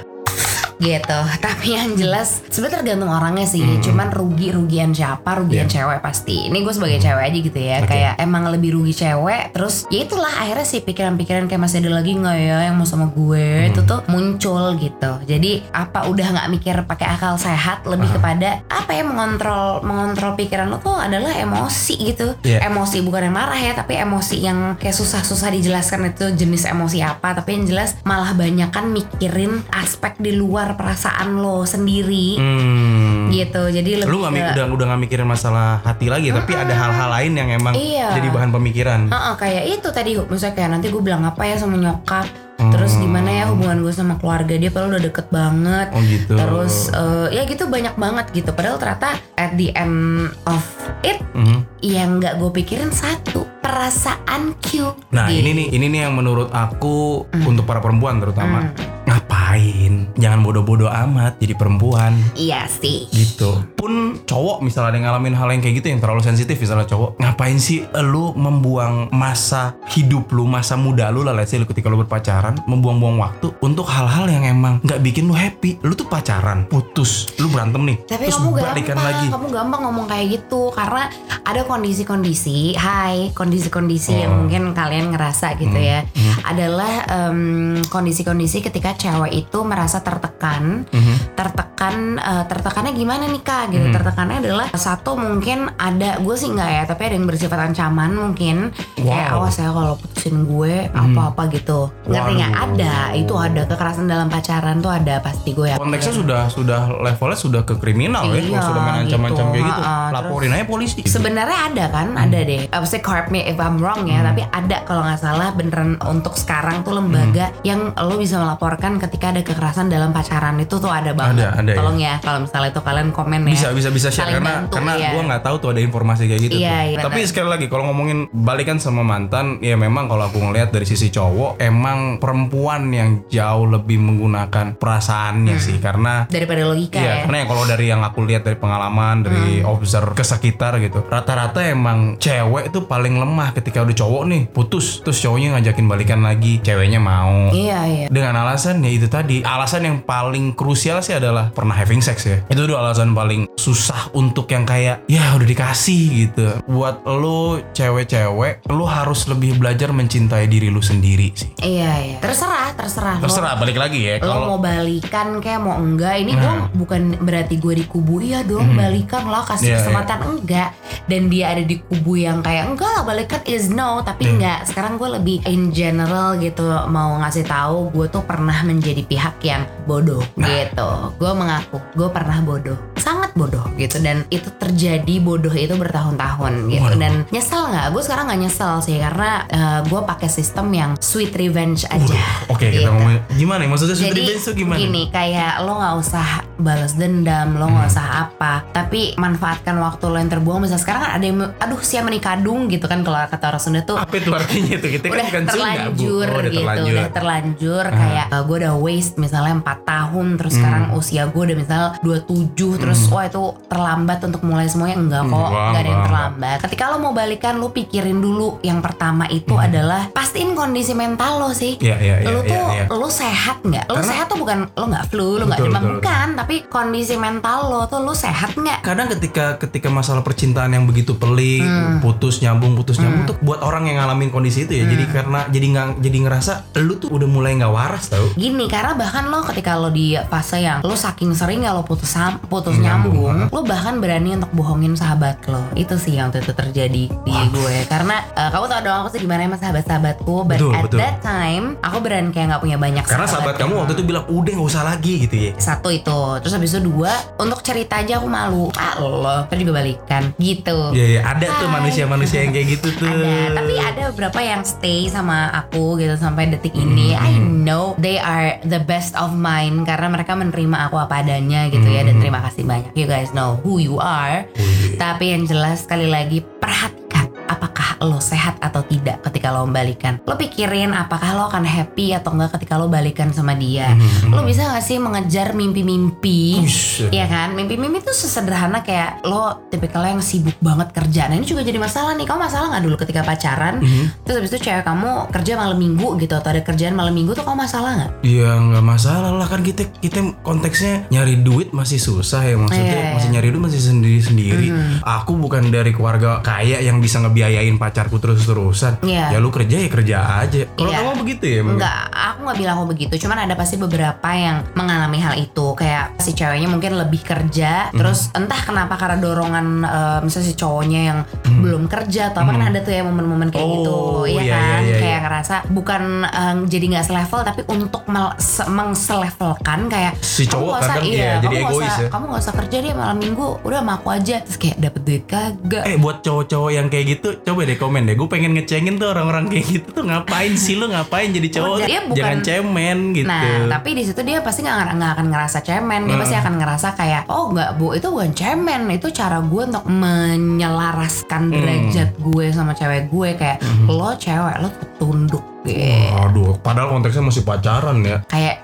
gitu. 0.79 1.19
Tapi 1.47 1.67
yang 1.75 1.95
jelas 1.95 2.43
sebenarnya 2.49 2.75
tergantung 2.83 3.11
orangnya 3.11 3.47
sih. 3.47 3.63
Cuman 3.81 4.09
rugi 4.11 4.53
rugian 4.53 4.93
siapa 4.93 5.37
rugian 5.37 5.67
Iya. 5.67 5.83
cewek 5.83 6.01
pasti. 6.01 6.47
Ini 6.47 6.59
gue 6.61 6.73
sebagai 6.73 6.99
cewek 6.99 7.23
aja 7.23 7.39
gitu 7.41 7.59
ya. 7.59 7.77
Oke. 7.81 7.89
kayak 7.89 8.15
emang 8.19 8.45
lebih 8.49 8.77
rugi 8.77 8.93
cewek 8.95 9.53
terus 9.53 9.85
ya 9.89 10.05
itulah 10.05 10.33
akhirnya 10.37 10.67
sih 10.67 10.81
pikiran-pikiran 10.81 11.47
kayak 11.47 11.61
masih 11.61 11.81
ada 11.81 11.91
lagi 11.95 12.13
nggak 12.13 12.37
ya 12.37 12.59
yang 12.67 12.77
mau 12.77 12.85
sama 12.85 13.09
gue 13.09 13.71
itu 13.71 13.81
tuh 13.83 14.01
muncul 14.07 14.77
gitu. 14.77 15.13
Jadi 15.25 15.65
apa 15.71 16.07
udah 16.07 16.27
nggak 16.35 16.49
mikir 16.51 16.77
pakai 16.85 17.09
akal 17.09 17.37
sehat 17.37 17.85
lebih 17.85 18.09
kepada 18.11 18.61
apa 18.67 18.91
ya 18.93 19.03
mengontrol 19.03 19.81
mengontrol 19.81 20.35
pikiran 20.35 20.69
lo 20.69 20.79
tuh 20.79 20.97
adalah 20.97 21.33
emosi 21.33 21.95
gitu. 22.05 22.35
Iya. 22.43 22.67
emosi 22.67 23.01
bukan 23.01 23.31
yang 23.31 23.37
marah 23.37 23.59
ya 23.59 23.73
tapi 23.73 23.97
emosi 23.97 24.37
yang 24.39 24.75
kayak 24.77 24.95
susah-susah 24.95 25.53
dijelaskan 25.53 26.11
itu 26.11 26.33
jenis 26.33 26.67
emosi 26.67 27.01
apa. 27.01 27.33
Tapi 27.35 27.55
yang 27.55 27.65
jelas 27.67 27.97
malah 28.03 28.33
banyak 28.33 28.69
kan 28.71 28.91
mikirin 28.91 29.63
aspek 29.73 30.17
di 30.19 30.35
luar 30.35 30.66
perasaan 30.73 31.37
lo 31.37 31.63
sendiri 31.63 32.35
Hmm. 32.35 33.29
gitu 33.29 33.69
jadi 33.69 34.03
lebih 34.03 34.11
Lu 34.11 34.25
ke- 34.43 34.55
udah 34.57 34.65
udah 34.67 34.85
nggak 34.89 35.03
mikirin 35.03 35.29
masalah 35.29 35.79
hati 35.81 36.09
lagi, 36.09 36.33
tapi 36.33 36.53
ada 36.53 36.73
hal-hal 36.73 37.09
lain 37.13 37.33
yang 37.37 37.49
emang 37.53 37.75
Iya. 37.75 38.17
jadi 38.17 38.29
bahan 38.29 38.51
pemikiran. 38.51 39.01
Heeh, 39.07 39.35
kayak 39.37 39.65
itu 39.69 39.89
tadi 39.91 40.11
misalnya 40.17 40.55
kayak 40.57 40.71
nanti 40.73 40.87
gue 40.89 41.03
bilang 41.05 41.23
apa 41.23 41.45
ya 41.45 41.55
sama 41.55 41.77
nyokap. 41.77 42.46
Terus 42.71 42.97
gimana 42.97 43.29
ya 43.29 43.45
hubungan 43.47 43.81
gue 43.81 43.91
sama 43.91 44.17
keluarga 44.17 44.55
dia? 44.55 44.69
Padahal 44.69 44.95
udah 44.95 45.05
deket 45.05 45.27
banget. 45.29 45.89
Oh 45.91 46.03
gitu. 46.03 46.35
terus 46.35 46.89
eh, 46.91 47.29
ya 47.33 47.43
gitu 47.45 47.67
banyak 47.67 47.95
banget 47.95 48.27
gitu. 48.33 48.51
Padahal 48.51 48.77
ternyata 48.77 49.09
at 49.35 49.53
the 49.55 49.71
end 49.73 50.27
of 50.45 50.63
it 51.01 51.21
Mhm. 51.33 51.59
yang 51.81 52.17
nggak 52.17 52.37
gue 52.37 52.51
pikirin 52.53 52.89
satu 52.89 53.45
perasaan 53.61 54.55
cute 54.59 54.97
Nah 55.11 55.27
ini 55.27 55.53
nih 55.53 55.67
ini 55.71 55.87
nih 55.89 56.01
yang 56.07 56.15
menurut 56.15 56.49
aku 56.49 57.25
untuk 57.35 57.65
para 57.65 57.79
perempuan 57.79 58.17
terutama. 58.17 58.71
Ngapain? 59.07 60.11
Jangan 60.15 60.43
bodoh-bodoh 60.43 60.91
amat 60.91 61.39
jadi 61.39 61.55
perempuan. 61.55 62.15
Iya 62.35 62.67
sih. 62.67 63.07
Gitu. 63.09 63.63
Pun 63.75 64.19
cowok 64.23 64.61
misalnya 64.61 64.89
ada 64.91 64.97
yang 64.97 65.07
ngalamin 65.07 65.35
hal 65.35 65.49
yang 65.49 65.63
kayak 65.63 65.77
gitu 65.79 65.89
yang 65.89 66.01
terlalu 66.01 66.21
sensitif 66.21 66.57
misalnya 66.57 66.85
cowok 66.85 67.17
ngapain 67.17 67.57
sih 67.57 67.87
lu 68.03 68.35
membuang 68.35 69.09
masa 69.11 69.79
hidup 69.89 70.29
lu 70.31 70.45
masa 70.45 70.75
muda 70.75 71.09
lu 71.09 71.23
lah 71.23 71.33
let's 71.33 71.51
say 71.51 71.63
ketika 71.63 71.87
lu 71.87 72.03
berpacaran 72.03 72.56
membuang-buang 72.65 73.19
waktu 73.19 73.53
untuk 73.61 73.85
hal-hal 73.85 74.25
yang 74.27 74.45
emang 74.45 74.81
nggak 74.81 75.01
bikin 75.01 75.27
lu 75.27 75.35
happy. 75.35 75.77
Lu 75.83 75.93
tuh 75.93 76.07
pacaran. 76.07 76.65
Putus. 76.67 77.29
Lu 77.37 77.49
berantem 77.49 77.85
nih. 77.85 77.97
Tapi 78.07 78.25
terus 78.25 78.37
kamu 78.37 78.51
balikan 78.55 78.97
gampang. 78.97 79.05
lagi. 79.05 79.27
Kamu 79.29 79.47
gampang 79.51 79.81
ngomong 79.85 80.07
kayak 80.07 80.27
gitu. 80.33 80.63
Karena 80.71 81.11
ada 81.43 81.63
kondisi-kondisi. 81.63 82.75
Hai 82.75 83.31
kondisi-kondisi 83.33 84.13
yang 84.17 84.33
Oh. 84.33 84.39
mungkin 84.43 84.73
kalian 84.73 85.11
ngerasa 85.11 85.57
gitu 85.57 85.77
ya. 85.77 86.03
Adalah 86.43 86.93
em, 87.07 87.41
kondisi-kondisi 87.85 88.61
ketika 88.61 88.93
cewek 88.93 89.33
itu 89.45 89.59
merasa 89.61 90.01
tertekan 90.01 90.87
Mhm. 90.87 91.35
tertekan 91.35 91.66
eh, 91.79 92.45
tertekannya 92.47 92.93
gimana 92.93 93.25
nih 93.27 93.41
kak 93.41 93.63
Hmm. 93.63 93.73
gitu 93.73 93.87
tertekannya 93.91 94.37
adalah 94.41 94.67
satu 94.73 95.15
mungkin 95.15 95.69
ada 95.75 96.17
gue 96.17 96.35
sih 96.35 96.49
nggak 96.49 96.71
ya 96.71 96.83
tapi 96.85 97.03
ada 97.05 97.15
yang 97.15 97.27
bersifat 97.27 97.59
ancaman 97.63 98.11
mungkin 98.13 98.57
kayak 98.95 99.05
Wow. 99.07 99.13
Hmm. 99.29 99.37
awas 99.39 99.57
ya 99.57 99.69
kalau 99.69 99.95
putusin 99.97 100.37
gue 100.45 100.75
apa-apa 100.89 101.43
gitu 101.51 101.81
ngerti 102.05 102.33
nggak 102.35 102.55
ada 102.55 102.95
itu 103.13 103.35
ada 103.35 103.63
kekerasan 103.65 104.07
dalam 104.07 104.27
pacaran 104.27 104.79
tuh 104.79 104.91
ada 104.91 105.19
pasti 105.19 105.51
gue 105.51 105.67
ya 105.67 105.77
konteksnya 105.77 106.15
sudah 106.15 106.41
sudah 106.47 106.81
levelnya 106.97 107.37
sudah 107.37 107.63
ke 107.63 107.75
kriminal 107.77 108.29
ya 108.29 108.39
Iya, 108.39 108.49
kalau 108.53 108.67
sudah 108.67 108.83
main 108.83 108.97
ancam-ancam 109.03 109.45
gitu. 109.45 109.53
kayak 109.53 109.67
gitu 109.67 109.83
Ha-ha, 109.83 110.09
laporin 110.13 110.51
aja 110.53 110.65
polisi 110.65 111.01
Sebenarnya 111.07 111.59
ada 111.67 111.85
kan, 111.89 112.07
Hmm. 112.09 112.23
ada 112.23 112.39
deh. 112.41 112.63
Apa 112.69 112.85
sih 112.85 112.99
correct 112.99 113.29
me 113.29 113.43
if 113.43 113.57
I'm 113.57 113.77
wrong 113.77 114.05
ya, 114.05 114.23
tapi 114.23 114.45
ada 114.45 114.83
kalau 114.83 115.03
nggak 115.03 115.19
salah 115.19 115.51
beneran 115.51 115.97
untuk 116.03 116.35
sekarang 116.35 116.81
tuh 116.83 116.95
lembaga 116.95 117.49
Hmm. 117.49 117.61
yang 117.63 117.81
lo 117.93 118.15
bisa 118.15 118.37
melaporkan 118.37 118.99
ketika 118.99 119.29
ada 119.29 119.41
kekerasan 119.41 119.87
dalam 119.87 120.11
pacaran 120.11 120.57
itu 120.57 120.77
tuh 120.77 120.89
ada 120.89 121.11
banget. 121.11 121.37
Ada, 121.37 121.47
ada 121.57 121.66
ya. 121.69 121.77
Tolong 121.79 121.99
ya, 121.99 122.15
kalau 122.23 122.39
misalnya 122.45 122.71
itu 122.71 122.81
kalian 122.83 123.09
komen 123.11 123.41
ya. 123.45 123.51
bisa 123.51 123.67
bisa 123.73 123.89
bisa 123.91 124.09
share 124.11 124.27
Saling 124.29 124.37
karena 124.43 124.53
bantu, 124.63 124.75
karena 124.79 124.93
iya. 124.97 125.11
gua 125.13 125.23
nggak 125.27 125.43
tahu 125.43 125.57
tuh 125.59 125.69
ada 125.75 125.81
informasi 125.83 126.23
kayak 126.27 126.41
gitu 126.47 126.55
Iya, 126.57 126.71
tuh. 126.71 126.87
iya, 126.93 126.99
tapi 127.03 127.21
benar. 127.23 127.29
sekali 127.31 127.49
lagi 127.51 127.67
kalau 127.67 127.85
ngomongin 127.91 128.19
balikan 128.31 128.79
sama 128.79 129.03
mantan 129.03 129.59
ya 129.61 129.75
memang 129.75 130.07
kalau 130.07 130.27
aku 130.27 130.39
ngelihat 130.39 130.71
dari 130.71 130.87
sisi 130.87 131.09
cowok 131.09 131.59
emang 131.59 132.19
perempuan 132.19 132.89
yang 132.91 133.11
jauh 133.27 133.67
lebih 133.67 133.99
menggunakan 133.99 134.77
perasaannya 134.77 135.57
sih 135.57 135.79
karena 135.79 136.27
daripada 136.29 136.63
logika 136.65 136.99
Iya, 136.99 137.07
ya. 137.07 137.17
karena 137.27 137.37
ya 137.43 137.47
kalau 137.47 137.65
dari 137.67 137.85
yang 137.87 138.03
aku 138.03 138.21
lihat 138.25 138.43
dari 138.43 138.57
pengalaman, 138.57 139.17
dari 139.23 139.61
observe 139.63 140.13
ke 140.13 140.25
sekitar 140.25 140.79
gitu, 140.81 141.03
rata-rata 141.07 141.61
emang 141.63 142.17
cewek 142.17 142.71
itu 142.71 142.85
paling 142.85 143.17
lemah 143.17 143.53
ketika 143.53 143.83
udah 143.83 143.97
cowok 143.97 144.23
nih 144.27 144.43
putus, 144.49 145.01
terus 145.03 145.19
cowoknya 145.21 145.59
ngajakin 145.59 145.87
balikan 145.87 146.21
lagi, 146.23 146.59
ceweknya 146.61 146.99
mau. 146.99 147.51
Iya 147.53 147.79
iya. 147.87 148.07
Dengan 148.09 148.37
alasan 148.39 148.81
ya 148.81 148.91
itu 148.91 149.07
tadi, 149.07 149.43
alasan 149.43 149.85
yang 149.85 149.99
paling 150.03 150.53
krusial 150.53 151.01
sih 151.01 151.17
adalah 151.17 151.51
pernah 151.57 151.73
having 151.73 151.99
sex 151.99 152.23
ya. 152.23 152.45
Itu 152.47 152.69
udah 152.69 152.85
alasan 152.85 153.11
paling 153.11 153.49
susah 153.57 154.13
untuk 154.13 154.45
yang 154.47 154.63
kayak 154.63 155.03
ya 155.07 155.33
udah 155.33 155.43
dikasih 155.45 156.03
gitu. 156.23 156.47
Buat 156.67 157.01
lo 157.03 157.59
cewek-cewek, 157.73 158.69
lo 158.69 158.85
harus 158.85 159.25
lebih 159.25 159.57
belajar 159.57 159.89
mencintai 159.89 160.45
diri 160.45 160.69
lu 160.69 160.79
sendiri 160.79 161.33
sih. 161.33 161.49
Iya 161.59 161.93
iya. 162.05 162.17
Terserah 162.19 162.77
terserah. 162.77 163.17
Lo- 163.17 163.25
Terserah 163.25 163.57
balik 163.57 163.77
lagi 163.77 164.05
ya 164.05 164.15
lo 164.19 164.29
kalau 164.29 164.47
mau 164.49 164.61
balikan 164.61 165.41
kayak 165.41 165.59
mau 165.59 165.75
enggak 165.75 166.15
ini 166.19 166.33
gue 166.33 166.45
Nah. 166.47 166.69
bukan 166.71 167.03
berarti 167.19 167.57
gue 167.57 167.75
di 167.75 167.85
kubu 167.85 168.21
iya 168.21 168.41
dong 168.41 168.75
balikan 168.75 169.25
lah 169.25 169.43
kasih 169.43 169.67
Iya, 169.69 169.77
kesempatan 169.81 170.19
enggak 170.27 170.71
dan 171.05 171.23
dia 171.27 171.51
ada 171.51 171.63
di 171.63 171.81
kubu 171.81 172.17
yang 172.17 172.39
kayak 172.39 172.69
enggak 172.69 172.91
lah 172.91 173.03
balikan 173.03 173.41
is 173.45 173.67
no 173.67 174.01
tapi 174.01 174.25
Iya. 174.25 174.33
enggak 174.33 174.59
sekarang 174.67 174.93
gue 174.95 175.09
lebih 175.11 175.37
in 175.45 175.71
general 175.71 176.37
gitu 176.37 176.61
mau 176.87 177.17
ngasih 177.19 177.45
tahu 177.45 177.89
gue 177.91 178.07
tuh 178.07 178.21
pernah 178.21 178.59
menjadi 178.63 179.01
pihak 179.01 179.41
yang 179.41 179.65
bodoh 179.85 180.21
Nah. 180.35 180.45
gitu 180.47 180.91
gue 181.17 181.33
mengaku 181.47 181.79
gue 181.95 182.09
pernah 182.11 182.43
bodoh. 182.43 182.79
sangat 182.99 183.16
bodoh 183.37 183.65
gitu 183.77 184.01
dan 184.01 184.25
itu 184.29 184.49
terjadi 184.51 185.15
bodoh 185.19 185.53
itu 185.53 185.77
bertahun-tahun 185.77 186.53
gitu 186.67 186.83
Waduh. 186.83 186.99
dan 186.99 187.13
nyesel 187.29 187.63
nggak 187.67 187.87
gue 187.89 188.03
sekarang 188.03 188.25
nggak 188.27 188.41
nyesel 188.43 188.73
sih 188.81 188.97
karena 188.97 189.31
eh, 189.47 189.81
gue 189.85 190.01
pakai 190.03 190.29
sistem 190.29 190.67
yang 190.71 190.91
sweet 190.99 191.33
revenge 191.33 191.85
aja 191.87 192.17
Oke, 192.47 192.67
kita 192.67 192.83
gitu. 192.83 192.91
ngomongin 192.91 193.21
gimana 193.33 193.61
ya? 193.61 193.69
Maksudnya 193.69 193.95
sweet 193.95 194.09
jadi 194.09 194.21
revenge 194.23 194.43
tuh 194.43 194.55
gimana? 194.55 194.79
gini 194.79 195.03
kayak 195.09 195.61
lo 195.61 195.73
nggak 195.77 195.95
usah 195.99 196.29
balas 196.57 196.93
dendam 196.95 197.53
lo 197.53 197.67
nggak 197.67 197.79
Hmm. 197.79 197.93
usah 197.93 198.07
apa 198.25 198.65
tapi 198.67 199.13
manfaatkan 199.15 199.77
waktu 199.77 200.05
lo 200.05 200.17
yang 200.17 200.33
terbuang 200.33 200.59
misalnya 200.59 200.81
sekarang 200.81 201.01
kan 201.03 201.13
ada 201.13 201.25
yang 201.25 201.37
aduh 201.55 201.79
siapa 201.79 202.05
menikadung 202.05 202.67
gitu 202.67 202.87
kan 202.87 203.03
kalau 203.03 203.21
kata 203.23 203.45
orang 203.47 203.61
Sunda 203.61 203.81
tuh 203.83 203.95
apa 203.95 204.15
itu 204.15 204.33
artinya 204.33 204.77
tuh 204.77 204.91
kita 204.91 205.05
kan 205.05 205.13
udah 205.13 205.27
Sunda, 205.27 205.37
Bu. 205.37 205.53
terlanjur 205.53 206.27
oh, 206.27 206.35
udah 206.35 206.43
gitu 206.47 206.59
terlanjur. 206.59 206.89
udah 206.89 207.07
terlanjur 207.13 207.85
Ah. 207.85 207.93
kayak 207.93 208.27
gue 208.41 208.57
udah 208.59 208.75
waste 208.75 209.15
misalnya 209.17 209.55
4 209.59 209.69
tahun 209.85 210.27
terus 210.35 210.53
sekarang 210.55 210.85
usia 210.93 211.23
gue 211.27 211.43
udah 211.45 211.57
misalnya 211.57 211.89
27 212.01 212.81
terus 212.81 213.01
wah 213.07 213.26
itu 213.27 213.43
terlambat 213.67 214.19
untuk 214.23 214.43
mulai 214.43 214.67
semuanya 214.67 214.97
enggak 214.97 215.23
kok 215.23 215.35
Enggak, 215.37 215.51
enggak 215.51 215.81
ada 215.81 215.91
yang 215.91 216.05
terlambat 216.05 216.59
ketika 216.63 216.85
lo 216.89 216.97
mau 216.99 217.13
balikan 217.13 217.55
lo 217.57 217.69
pikirin 217.69 218.19
dulu 218.19 218.59
yang 218.61 218.79
pertama 218.79 219.27
itu 219.29 219.55
adalah 219.55 220.09
pastiin 220.11 220.53
kondisi 220.53 220.93
mental 220.93 221.39
lo 221.39 221.51
sih 221.51 221.79
Iya, 221.79 221.97
iya, 221.99 222.17
iya, 222.21 222.29
lu 222.29 222.41
iya, 222.41 222.49
tuh 222.49 222.65
iya. 222.73 222.85
lu 222.89 223.09
sehat 223.09 223.57
nggak? 223.61 223.85
Lu 223.87 223.95
Karena- 223.95 224.09
sehat 224.09 224.27
tuh 224.27 224.39
bukan 224.39 224.59
lu 224.71 224.85
nggak 224.87 225.05
flu, 225.07 225.29
lu 225.37 225.45
nggak 225.45 225.61
demam 225.61 225.77
betul, 225.77 225.93
bukan, 225.99 226.27
tapi 226.35 226.55
kondisi 226.67 227.15
mental 227.15 227.59
lo 227.67 227.83
tuh 227.85 228.01
lu 228.01 228.13
sehat 228.13 228.55
nggak? 228.55 228.81
Kadang 228.81 229.09
ketika 229.11 229.59
ketika 229.59 229.89
masalah 229.89 230.23
percintaan 230.23 230.73
yang 230.73 230.85
begitu 230.85 231.15
pelik, 231.15 231.63
Hmm. 231.63 231.99
putus 232.01 232.41
nyambung, 232.41 232.75
putus 232.75 232.97
nyambung 232.97 233.27
tuh 233.27 233.37
buat 233.41 233.61
orang 233.61 233.87
yang 233.87 234.01
ngalamin 234.01 234.31
kondisi 234.31 234.65
itu 234.65 234.73
ya. 234.75 234.85
Jadi 234.87 235.05
Hmm. 235.05 235.13
karena 235.13 235.41
jadi 235.49 235.67
nggak 235.69 235.87
jadi 236.01 236.19
ngerasa 236.23 236.53
lu 236.81 236.95
tuh 236.97 237.11
udah 237.13 237.29
mulai 237.29 237.53
nggak 237.55 237.73
waras 237.73 238.09
tau. 238.09 238.27
Gini 238.35 238.65
karena 238.67 238.95
bahkan 238.95 239.27
lo 239.27 239.45
ketika 239.45 239.77
lo 239.77 239.91
di 239.91 240.17
fase 240.27 240.61
yang 240.61 240.81
lo 240.81 240.97
saking 240.97 241.33
sering 241.33 241.63
ya 241.63 241.73
lo 241.73 241.83
putus 241.83 242.17
putus 242.49 242.73
Nyambung, 242.77 243.16
nyambung, 243.17 243.49
lo 243.49 243.61
bahkan 243.63 243.95
berani 243.97 244.37
untuk 244.37 244.53
bohongin 244.53 244.93
sahabat 244.93 245.41
lo. 245.47 245.63
Itu 245.73 245.97
sih 245.97 246.15
yang 246.15 246.29
waktu 246.29 246.43
itu 246.43 246.53
terjadi 246.53 247.05
di 247.09 247.33
gue. 247.49 247.77
Karena 247.87 248.21
eh, 248.31 248.51
kamu 248.51 248.65
tau 248.67 248.81
dong 248.83 248.97
aku 249.03 249.09
sih 249.11 249.21
gimana 249.21 249.47
sama 249.47 249.59
sahabat-sahabatku, 249.59 250.35
but 250.45 250.57
Betul, 250.57 250.73
at 250.73 250.83
betul. 250.83 250.99
that 250.99 251.17
time 251.21 251.65
aku 251.81 251.97
berani 251.99 252.29
kayak 252.31 252.47
nggak 252.51 252.63
punya 252.63 252.77
banyak 252.77 253.05
Karena 253.05 253.27
sahabat 253.27 253.55
kamu 253.57 253.73
waktu 253.77 253.93
itu 253.95 254.05
bilang 254.05 254.25
udah 254.27 254.53
nggak 254.53 254.69
usah 254.69 254.83
lagi 254.83 255.13
gitu 255.23 255.37
ya. 255.37 255.53
satu 255.57 255.89
itu. 255.89 256.21
Terus 256.43 256.53
habis 256.53 256.71
itu 256.71 256.81
dua 256.83 257.13
untuk 257.37 257.61
cerita 257.61 257.99
aja 257.99 258.19
aku 258.19 258.29
malu. 258.29 258.69
Ah 258.75 258.95
lo 258.97 259.47
kita 259.47 259.57
juga 259.59 259.73
balikan. 259.77 260.23
Gitu. 260.37 260.79
Iya, 260.93 261.07
iya, 261.09 261.21
ada 261.23 261.47
tuh 261.57 261.69
Hai. 261.69 261.75
manusia-manusia 261.81 262.39
yang 262.43 262.53
kayak 262.53 262.67
gitu 262.79 262.89
tuh. 263.01 263.09
ada. 263.09 263.57
Tapi 263.57 263.75
ada 263.77 264.03
beberapa 264.11 264.41
yang 264.41 264.63
stay 264.63 265.07
sama 265.07 265.49
aku 265.51 265.97
gitu 265.97 266.17
sampai 266.17 266.51
detik 266.51 266.75
ini. 266.75 267.15
I 267.15 267.37
know 267.39 267.95
they 267.97 268.19
are 268.19 268.59
the 268.63 268.81
best 268.81 269.15
of 269.15 269.33
mine 269.33 269.85
karena 269.85 270.09
mereka 270.09 270.35
menerima 270.35 270.89
aku 270.89 270.97
apa 270.97 271.23
adanya 271.23 271.69
gitu 271.69 271.87
ya. 271.87 272.03
Dan 272.03 272.19
terima 272.19 272.41
kasih 272.43 272.65
banyak 272.65 272.93
you 272.97 273.05
guys 273.05 273.31
know 273.37 273.61
who 273.61 273.77
you 273.77 274.01
are. 274.01 274.49
Wih. 274.57 274.97
tapi 274.97 275.37
yang 275.37 275.45
jelas 275.45 275.85
sekali 275.85 276.09
lagi 276.09 276.41
perhatikan 276.41 277.29
apakah 277.47 278.01
lo 278.03 278.19
sehat 278.19 278.59
atau 278.59 278.83
tidak 278.83 279.23
ketika 279.29 279.53
lo 279.53 279.69
membalikan. 279.69 280.19
Lo 280.25 280.35
pikirin 280.35 280.97
apakah 280.97 281.37
lo 281.37 281.43
akan 281.53 281.63
happy 281.63 282.17
atau 282.17 282.35
enggak 282.35 282.59
ketika 282.59 282.81
lo 282.81 282.89
balikan 282.89 283.31
sama 283.31 283.55
dia. 283.55 283.93
Lo 284.27 284.43
bisa 284.43 284.67
gak 284.67 284.83
sih 284.83 284.99
mengejar 284.99 285.53
mimpi-mimpi 285.55 286.16
Ush. 286.19 287.07
Iya 287.09 287.27
kan, 287.27 287.53
mimpi-mimpi 287.53 288.01
tuh 288.01 288.11
sesederhana 288.11 288.81
kayak 288.81 289.23
lo 289.23 289.69
tipikalnya 289.69 290.17
yang 290.17 290.25
sibuk 290.25 290.57
banget 290.59 290.91
kerja. 290.91 291.29
Nah 291.29 291.37
ini 291.37 291.45
juga 291.45 291.61
jadi 291.61 291.77
masalah 291.77 292.13
nih. 292.13 292.25
Kamu 292.25 292.41
masalah 292.41 292.67
nggak 292.73 292.85
dulu 292.85 292.97
ketika 292.99 293.21
pacaran? 293.23 293.79
Mhm. 293.79 294.05
Terus 294.25 294.37
habis 294.37 294.51
itu 294.51 294.59
cewek 294.63 294.83
kamu 294.83 295.11
kerja 295.31 295.53
malam 295.55 295.77
minggu 295.77 296.19
gitu 296.19 296.35
atau 296.35 296.49
ada 296.49 296.61
kerjaan 296.61 296.93
malam 296.93 297.13
minggu 297.13 297.33
tuh 297.33 297.43
kamu 297.43 297.59
masalah 297.63 297.91
nggak? 297.95 298.11
Ya 298.23 298.51
nggak 298.57 298.85
masalah 298.85 299.31
lah 299.31 299.47
kan 299.47 299.61
kita 299.61 299.87
kita 299.97 300.19
konteksnya 300.41 301.07
nyari 301.09 301.39
duit 301.39 301.71
masih 301.71 301.99
susah 301.99 302.43
ya 302.43 302.57
maksudnya 302.57 302.85
Iya, 302.87 303.03
iya. 303.03 303.15
masih 303.15 303.29
nyari 303.31 303.47
duit 303.51 303.63
masih 303.63 303.81
sendiri 303.81 304.21
sendiri. 304.21 304.67
Aku 305.03 305.37
bukan 305.37 305.69
dari 305.69 305.91
keluarga 305.91 306.41
kaya 306.41 306.81
yang 306.81 306.99
bisa 306.99 307.21
ngebiayain 307.21 307.77
pacarku 307.77 308.19
terus 308.19 308.45
terusan. 308.45 308.99
Iya. 309.03 309.31
Ya 309.31 309.39
lu 309.39 309.51
kerja 309.51 309.77
ya 309.79 309.89
kerja 309.89 310.17
aja. 310.43 310.63
Kalau 310.75 310.91
Iya. 310.91 310.99
kamu 311.01 311.13
begitu 311.19 311.45
ya? 311.47 311.61
Enggak, 311.63 312.01
aku 312.11 312.39
nggak 312.45 312.59
bilang 312.59 312.75
aku 312.77 312.87
begitu. 312.89 313.15
Cuman 313.21 313.39
ada 313.43 313.55
pasti 313.55 313.77
beberapa 313.77 314.29
yang 314.31 314.65
mengalami 314.75 315.19
hal 315.19 315.35
itu. 315.35 315.67
Kayak 315.75 316.06
si 316.17 316.33
ceweknya 316.33 316.67
mungkin 316.67 316.95
lebih 316.95 317.21
kerja, 317.21 317.91
Mhm. 317.91 317.97
terus 317.97 318.31
entah 318.33 318.59
kenapa 318.59 318.95
karena 318.95 319.17
dorongan 319.17 319.67
eh, 319.81 320.19
misalnya 320.21 320.47
si 320.47 320.55
cowoknya 320.55 321.01
yang 321.05 321.19
belum 321.57 321.87
kerja 321.87 322.31
atau 322.31 322.41
apa 322.41 322.53
kan 322.53 322.65
ada 322.69 322.81
tuh 322.81 322.91
ya 322.91 323.03
momen-momen 323.03 323.49
kayak 323.49 323.63
Mhm. 323.63 323.73
Oh, 323.73 323.77
gitu, 323.77 323.95
iya 324.29 324.43
iya, 324.43 324.55
kan? 324.55 324.63
iya, 324.79 324.87
iya, 324.87 324.97
kayak 324.99 325.21
ngerasa 325.23 325.55
bukan 325.69 326.03
eh, 326.25 326.55
jadi 326.67 326.85
nggak 326.89 327.07
selevel, 327.07 327.41
tapi 327.43 327.61
untuk 327.67 328.03
se- 328.37 328.69
mengselevelkan 328.69 329.81
kayak 329.87 330.13
Si 330.19 330.45
kamu 330.45 330.53
cowok 330.53 330.67
nggak 330.67 330.79
usah, 330.79 330.89
kadang 330.93 331.07
iya, 331.07 331.17
iya, 331.17 331.33
jadi 331.37 331.57
kamu 331.57 331.67
egois 331.67 331.87
usah, 331.87 331.97
ya. 331.97 332.09
Kamu 332.09 332.25
nggak 332.27 332.43
usah 332.43 332.55
kerja 332.57 332.77
deh 332.79 332.93
malam 332.93 333.19
minggu, 333.19 333.47
udah 333.63 333.79
sama 333.79 333.93
aku 333.95 334.09
aja. 334.11 334.37
Terus 334.43 334.59
kayak 334.59 334.77
dapet 334.79 335.01
duit 335.03 335.25
kagak. 335.27 335.85
Eh 335.85 335.97
buat 335.97 336.19
cowok-cowok 336.21 336.71
yang 336.73 336.87
kayak 336.87 337.07
gitu 337.09 337.29
coba 337.39 337.61
deh 337.63 337.77
komen 337.77 338.03
deh 338.05 338.15
gue 338.15 338.29
pengen 338.29 338.53
ngecengin 338.53 338.95
tuh 338.97 339.09
orang-orang 339.09 339.45
kayak 339.47 339.67
gitu 339.69 339.89
tuh 339.93 340.05
ngapain 340.05 340.53
sih 340.55 340.75
lu 340.75 340.87
ngapain 340.87 341.29
jadi 341.29 341.49
cowok 341.53 341.77
Dia 341.81 342.01
bukan- 342.03 342.17
jangan 342.17 342.39
cemen 342.43 342.99
gitu 343.13 343.27
Nah, 343.29 343.71
tapi 343.71 343.89
di 343.93 344.03
situ 344.03 344.21
dia 344.21 344.39
pasti 344.41 344.61
nggak 344.63 344.77
akan 344.97 345.27
ngerasa 345.27 345.59
cemen. 345.61 345.96
Dia 346.05 346.13
Hmm. 346.13 346.21
pasti 346.21 346.37
akan 346.37 346.55
ngerasa 346.59 346.89
kayak, 346.93 347.23
oh 347.29 347.49
nggak 347.49 347.71
bu, 347.75 347.97
itu 347.97 348.07
bukan 348.07 348.33
cemen. 348.33 348.85
Itu 348.91 349.09
cara 349.09 349.41
gue 349.41 349.63
untuk 349.65 349.87
menyelaraskan 349.87 351.43
Hmm. 351.47 351.55
derajat 351.55 352.11
gue 352.19 352.45
sama 352.53 352.73
cewek 352.73 353.09
gue 353.09 353.29
kayak 353.35 353.59
lo 353.87 354.13
cewek 354.13 354.57
lo 354.61 354.69
tunduk. 355.01 355.45
Gitu. 355.67 355.83
Aduh, 356.15 356.55
padahal 356.63 356.95
konteksnya 356.95 357.27
masih 357.27 357.43
pacaran 357.43 357.99
ya. 357.99 358.23
Kayak 358.31 358.63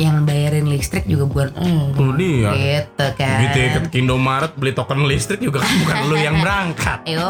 yang 0.00 0.24
bayarin 0.24 0.64
listrik 0.64 1.04
juga 1.04 1.28
bukan 1.28 1.48
mm, 1.52 1.84
Tuh 1.92 2.12
dia. 2.16 2.50
gitu 2.50 3.06
kan. 3.14 3.38
Gitu 3.44 3.56
ya 3.58 3.68
ke 3.76 3.80
Indomaret 3.94 4.52
beli 4.56 4.72
token 4.72 5.04
listrik 5.04 5.38
juga 5.38 5.60
kan 5.60 5.72
bukan 5.78 5.96
lu 6.08 6.16
yang 6.16 6.40
berangkat. 6.42 7.04
Yo, 7.04 7.28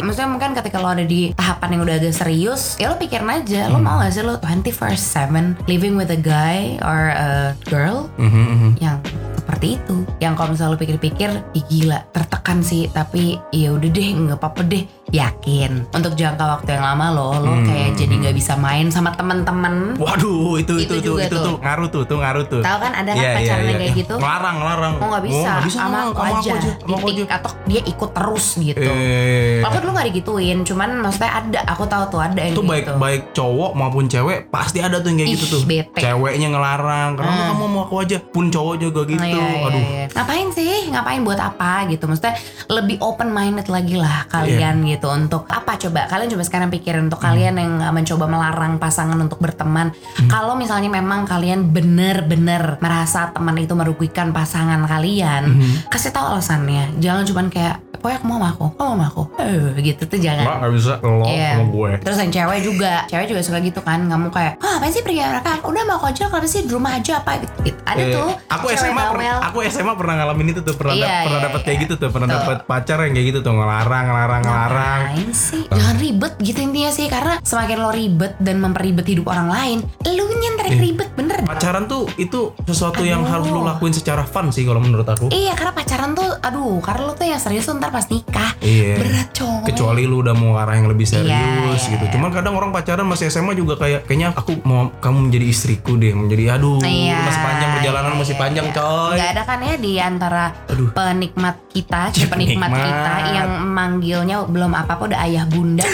maksudnya 0.00 0.30
mungkin 0.30 0.54
ketika 0.54 0.78
lo 0.78 0.88
ada 0.88 1.02
di 1.02 1.34
tahapan 1.34 1.74
yang 1.74 1.82
udah 1.82 1.96
agak 1.98 2.14
serius, 2.14 2.78
ya 2.78 2.88
lo 2.88 2.96
pikirin 2.96 3.26
aja, 3.26 3.66
lo 3.66 3.76
Hmm. 3.76 3.84
mau 3.84 3.98
gak 3.98 4.12
sih 4.12 4.22
lo 4.22 4.38
24/7 4.38 5.66
living 5.66 5.94
with 5.94 6.08
a 6.08 6.16
guy 6.16 6.78
or 6.80 7.10
a 7.10 7.30
girl 7.66 8.06
Mhm, 8.14 8.30
mhm. 8.30 8.70
yang 8.78 9.02
seperti 9.34 9.74
itu 9.74 9.96
yang 10.18 10.32
kalau 10.32 10.54
misalnya 10.54 10.72
lu 10.72 10.80
pikir-pikir 10.80 11.30
ih 11.52 11.64
gila 11.66 12.06
tertekan 12.08 12.62
sih 12.62 12.86
tapi 12.88 13.42
ya 13.50 13.70
udah 13.70 13.90
deh 13.90 14.08
nggak 14.16 14.38
apa-apa 14.38 14.62
deh 14.62 14.86
yakin 15.12 15.84
untuk 15.88 16.12
jangka 16.12 16.40
waktu 16.40 16.72
yang 16.72 16.84
lama 16.86 17.06
lo 17.10 17.30
lo 17.36 17.52
Hmm. 17.52 17.64
kayak 17.64 17.90
jadi 17.94 18.14
nggak 18.18 18.34
bisa 18.34 18.56
main 18.56 18.88
sama 18.88 19.12
teman-teman 19.12 19.94
Waduh, 19.94 20.56
itu 20.56 20.72
Itu 20.78 20.96
itu 20.98 21.12
itu 21.12 21.12
itu, 21.22 21.36
tuh. 21.36 21.44
tuh 21.44 21.54
ngaruh 21.60 21.88
tuh, 21.88 22.02
tuh 22.02 22.16
ngaruh 22.16 22.44
tuh. 22.46 22.60
tahu 22.60 22.78
kan 22.80 22.92
ada 22.94 23.10
kan 23.10 23.14
Iya, 23.14 23.28
iya, 23.28 23.36
pacaran 23.36 23.62
yang 23.62 23.76
kayak 23.76 23.86
iya. 23.86 24.00
gitu 24.00 24.14
Ngelarang, 24.16 24.56
ngelarang. 24.56 24.94
oh 24.96 25.06
nggak 25.06 25.24
bisa, 25.24 25.50
Oh, 25.50 25.60
bisa 25.62 25.76
sama 25.78 25.98
aku 26.06 26.22
aja, 26.22 26.52
titik 26.56 27.14
aja. 27.22 27.24
atau 27.36 27.50
dia 27.62 27.80
ikut 27.84 28.10
terus 28.10 28.46
gitu 28.56 28.80
Eh, 28.82 29.60
aku 29.60 29.76
dulu 29.78 29.90
nggak 29.92 30.06
digituin 30.08 30.58
cuman 30.62 30.88
maksudnya 30.98 31.30
ada 31.34 31.60
aku 31.68 31.84
tahu 31.84 32.04
tuh 32.08 32.20
ada 32.20 32.40
yang 32.40 32.52
itu 32.52 32.62
baik 32.62 32.82
gitu 32.82 32.92
baik 32.96 33.22
cowok 33.32 33.70
maupun 33.72 34.04
cewek 34.06 34.38
pasti 34.48 34.78
ada 34.80 34.96
tuh 34.96 35.08
yang 35.08 35.18
kayak 35.18 35.28
Ih, 35.28 35.34
gitu 35.34 35.46
tuh. 35.50 35.60
bete. 35.62 35.98
Ceweknya 35.98 36.48
ngelarang, 36.48 37.10
karena 37.14 37.32
Hmm. 37.34 37.48
kamu 37.50 37.64
mau 37.68 37.82
aku 37.82 37.94
aja. 37.98 38.16
Pun 38.22 38.48
cowok 38.48 38.74
juga 38.78 39.00
gitu. 39.04 39.20
Iya, 39.20 39.36
iya, 39.36 39.60
Aduh. 39.62 39.82
iya. 39.82 40.04
Ngapain 40.08 40.48
sih? 40.50 40.72
Ngapain 40.88 41.20
buat 41.20 41.36
apa 41.38 41.84
gitu? 41.86 42.04
Maksudnya 42.04 42.34
lebih 42.68 42.96
open 42.98 43.28
minded 43.28 43.66
lagi 43.66 43.94
lah 43.94 44.24
kalian 44.26 44.76
Iya. 44.80 44.90
gitu 44.92 45.01
untuk 45.08 45.42
apa 45.46 45.74
coba 45.76 46.06
kalian 46.06 46.30
coba 46.30 46.42
sekarang 46.42 46.68
pikirin 46.68 47.06
untuk 47.06 47.18
kalian 47.18 47.54
yang 47.54 47.72
uh, 47.78 47.90
mencoba 47.90 48.24
melarang 48.24 48.76
pasangan 48.76 49.16
untuk 49.16 49.38
berteman 49.38 49.90
kalau 50.26 50.54
misalnya 50.54 50.86
memang 50.88 51.24
kalian 51.24 51.66
bener-bener 51.68 52.76
merasa 52.78 53.30
teman 53.30 53.56
itu 53.56 53.72
merugikan 53.72 54.30
pasangan 54.30 54.84
kalian 54.84 55.58
kasih 55.88 56.10
tahu 56.10 56.26
alasannya 56.30 56.98
jangan 56.98 57.24
cuman 57.24 57.46
kayak 57.48 57.78
pokoknya 57.94 58.18
kamu 58.18 58.28
mau 58.28 58.36
sama 58.36 58.48
aku 58.48 58.66
kamu 58.68 58.82
mau 58.82 58.92
sama 58.92 59.06
aku 59.06 59.22
eh 59.38 59.54
gitu 59.80 60.02
tuh 60.04 60.18
jangan 60.18 60.44
Mbak 60.44 60.56
gak 60.58 60.72
bisa 60.72 60.92
lo 61.00 61.24
Iya. 61.24 61.50
sama 61.54 61.64
gue. 61.70 61.92
Terus 62.02 62.16
yang 62.18 62.32
cewek 62.32 62.58
juga, 62.60 62.92
cewek 63.06 63.26
juga 63.26 63.40
suka 63.40 63.58
gitu 63.60 63.80
kan. 63.80 64.00
Kamu 64.02 64.26
kayak, 64.28 64.58
ah 64.58 64.74
apa 64.76 64.90
sih 64.90 65.00
pergi 65.00 65.22
mereka? 65.22 65.62
Udah 65.62 65.82
mau 65.84 65.96
aku 65.96 66.06
aja, 66.08 66.26
kenapa 66.26 66.44
sih 66.44 66.60
di 66.60 66.70
rumah 66.70 66.92
aja 66.92 67.12
apa 67.16 67.38
gitu. 67.38 67.54
gitu. 67.64 67.78
Ada 67.80 68.02
Eh, 68.02 68.10
tuh. 68.10 68.30
aku 68.50 68.66
SMA 68.70 68.90
per- 68.92 69.06
bawel. 69.14 69.36
aku 69.40 69.58
SMA 69.64 69.92
pernah 69.94 70.14
ngalamin 70.18 70.46
itu 70.50 70.60
tuh 70.60 70.74
pernah 70.74 70.92
Iya, 70.92 71.06
dap- 71.06 71.22
pernah 71.22 71.38
iya, 71.38 71.46
dapat 71.46 71.60
iya. 71.60 71.64
kayak 71.64 71.78
gitu 71.80 71.94
tuh 71.96 72.08
pernah 72.10 72.26
Tuh. 72.26 72.34
dapat 72.36 72.58
pacar 72.64 72.98
yang 73.00 73.12
kayak 73.12 73.26
gitu 73.28 73.38
tuh 73.40 73.52
ngelarang 73.52 74.04
ngelarang 74.04 74.42
ngelarang 74.42 74.91
Ngapain 74.94 75.30
sih? 75.32 75.62
Jangan 75.66 75.96
ribet 75.96 76.32
gitu 76.38 76.58
intinya 76.60 76.90
sih 76.90 77.06
Karena 77.06 77.34
semakin 77.40 77.76
lo 77.78 77.90
ribet 77.90 78.32
dan 78.38 78.56
memperibet 78.58 79.06
hidup 79.06 79.26
orang 79.26 79.48
lain 79.48 79.78
Lu 80.04 80.24
nyentrek 80.28 80.60
Iya. 80.72 80.80
ribet 80.80 81.10
bener 81.12 81.36
pacaran 81.42 81.84
tuh 81.84 82.08
itu 82.16 82.56
sesuatu 82.62 83.02
yang 83.02 83.22
Aduh. 83.22 83.30
harus 83.30 83.46
lu 83.48 83.60
lakuin 83.60 83.92
secara 83.92 84.22
fun 84.22 84.48
sih 84.48 84.62
kalau 84.62 84.80
menurut 84.80 85.04
aku 85.04 85.28
Iya 85.28 85.52
karena 85.52 85.72
pacaran 85.72 86.10
tuh 86.12 86.32
Aduh 86.40 86.80
karena 86.80 87.02
lo 87.04 87.12
tuh 87.12 87.24
yang 87.24 87.36
serius 87.36 87.64
tuh 87.64 87.76
ntar 87.76 87.88
pas 87.88 88.06
nikah 88.06 88.56
Iya. 88.58 88.96
Berat 88.96 89.28
coy 89.32 89.62
kecuali 89.64 90.02
lu 90.02 90.20
udah 90.20 90.32
mau 90.32 90.54
arah 90.54 90.74
yang 90.74 90.86
lebih 90.86 91.04
serius 91.04 91.28
Iya, 91.28 91.66
iya, 91.68 91.92
gitu. 91.92 92.04
iya. 92.04 92.12
Cuman 92.12 92.30
kadang 92.30 92.54
orang 92.54 92.70
pacaran 92.70 93.04
masih 93.04 93.28
SMA 93.28 93.52
juga 93.52 93.74
kayak 93.76 94.04
kayaknya 94.04 94.32
aku 94.32 94.60
mau 94.62 94.90
kamu 94.94 95.28
menjadi 95.28 95.46
istriku 95.46 95.94
deh, 95.94 96.12
menjadi 96.12 96.56
aduh 96.56 96.78
Iya, 96.80 97.18
masih 97.22 97.40
panjang 97.42 97.70
perjalanan 97.72 98.10
iya, 98.10 98.18
masih 98.18 98.34
iya, 98.34 98.40
panjang 98.40 98.66
iya. 98.66 98.74
coy. 98.74 99.14
Nggak 99.14 99.30
ada 99.30 99.42
kan 99.42 99.58
ya 99.60 99.74
di 99.76 99.92
antara 99.96 100.44
Aduh. 100.66 100.88
penikmat 100.92 101.56
kita, 101.68 102.02
Penikmat. 102.28 102.70
kita 102.70 103.14
yang 103.32 103.50
manggilnya 103.66 104.36
belum 104.44 104.72
apa-apa 104.82 105.02
udah 105.08 105.20
ayah 105.22 105.44
bunda. 105.46 105.86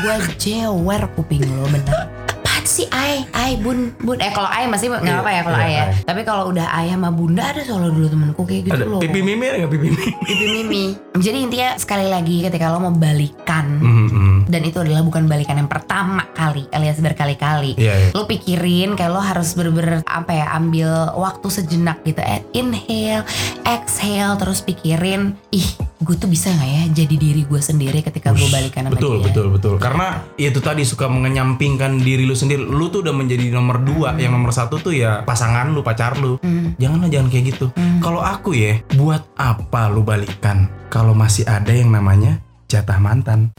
Gua 0.00 0.16
jewer 0.34 1.02
kuping 1.12 1.44
lo 1.44 1.66
bener. 1.66 2.08
Apaan 2.40 2.64
sih 2.66 2.88
ay, 2.90 3.24
ay 3.30 3.56
bun, 3.56 3.92
bun. 3.98 4.16
Eh 4.16 4.30
kalau 4.30 4.46
ay 4.46 4.64
masih 4.64 4.88
nggak 4.88 5.02
Iya, 5.02 5.16
apa 5.16 5.30
ya 5.30 5.40
kalau 5.42 5.58
iya, 5.58 5.64
ay 5.64 5.72
ya. 5.72 5.82
ay. 5.82 5.92
Tapi 6.02 6.20
kalau 6.22 6.44
udah 6.48 6.66
ayah 6.74 6.94
sama 6.94 7.10
bunda 7.10 7.42
ada 7.44 7.60
soalnya 7.60 7.90
dulu 7.90 8.08
temenku 8.08 8.42
kayak 8.42 8.62
gitu 8.64 8.74
Ada 8.74 8.86
loh. 8.86 8.98
pipi 8.98 9.20
mimi 9.20 9.44
ada 9.44 9.56
nggak 9.58 9.72
pipi 9.72 9.86
mimi? 9.88 10.08
Pipi 10.20 10.46
mimi. 10.50 10.84
Jadi 11.14 11.38
intinya 11.38 11.68
sekali 11.76 12.06
lagi 12.06 12.36
ketika 12.42 12.68
lo 12.68 12.80
mau 12.80 12.92
balikan 12.92 13.66
Mhm, 13.76 14.06
mhm. 14.06 14.36
dan 14.46 14.62
itu 14.62 14.78
adalah 14.78 15.00
bukan 15.00 15.24
balikan 15.26 15.52
yang 15.54 15.68
pertama 15.68 16.24
kali 16.30 16.64
alias 16.70 16.96
berkali-kali 16.98 17.76
Iya, 17.76 17.92
iya. 17.94 18.08
lo 18.10 18.24
pikirin 18.24 18.94
kayak 18.94 19.10
lo 19.10 19.20
harus 19.20 19.52
bener-bener 19.52 20.00
apa 20.02 20.30
ya 20.30 20.46
ambil 20.50 20.88
waktu 21.14 21.46
sejenak 21.50 22.00
gitu 22.02 22.20
eh, 22.20 22.40
inhale 22.52 23.24
exhale 23.64 24.36
terus 24.36 24.60
pikirin 24.60 25.36
ih 25.50 25.68
gue 26.00 26.16
tuh 26.16 26.32
bisa 26.32 26.48
nggak 26.48 26.70
ya 26.72 26.82
jadi 27.04 27.14
diri 27.20 27.42
gue 27.44 27.60
sendiri 27.60 28.00
ketika 28.00 28.32
gue 28.32 28.48
balikan 28.48 28.88
sama 28.88 28.96
betul 28.96 29.20
dia? 29.20 29.24
betul 29.28 29.46
betul. 29.52 29.74
Karena 29.76 30.24
itu 30.40 30.56
tadi 30.64 30.82
suka 30.88 31.12
mengenyampingkan 31.12 32.00
diri 32.00 32.24
lu 32.24 32.32
sendiri. 32.32 32.64
Lu 32.64 32.88
tuh 32.88 33.04
udah 33.04 33.12
menjadi 33.12 33.52
nomor 33.52 33.84
dua. 33.84 34.16
Yang 34.16 34.32
nomor 34.32 34.52
satu 34.56 34.80
tuh 34.80 34.96
ya 34.96 35.20
pasangan 35.28 35.68
lu 35.68 35.84
pacar 35.84 36.16
lu. 36.16 36.40
Hmm. 36.40 36.72
janganlah 36.80 37.12
jangan 37.12 37.28
kayak 37.28 37.44
gitu. 37.52 37.66
Kalau 38.00 38.24
aku 38.24 38.56
ya 38.56 38.80
buat 38.96 39.28
apa 39.36 39.92
lu 39.92 40.00
balikan? 40.00 40.72
Kalau 40.88 41.12
masih 41.12 41.44
ada 41.44 41.70
yang 41.70 41.92
namanya 41.92 42.40
jatah 42.66 42.96
mantan 42.96 43.52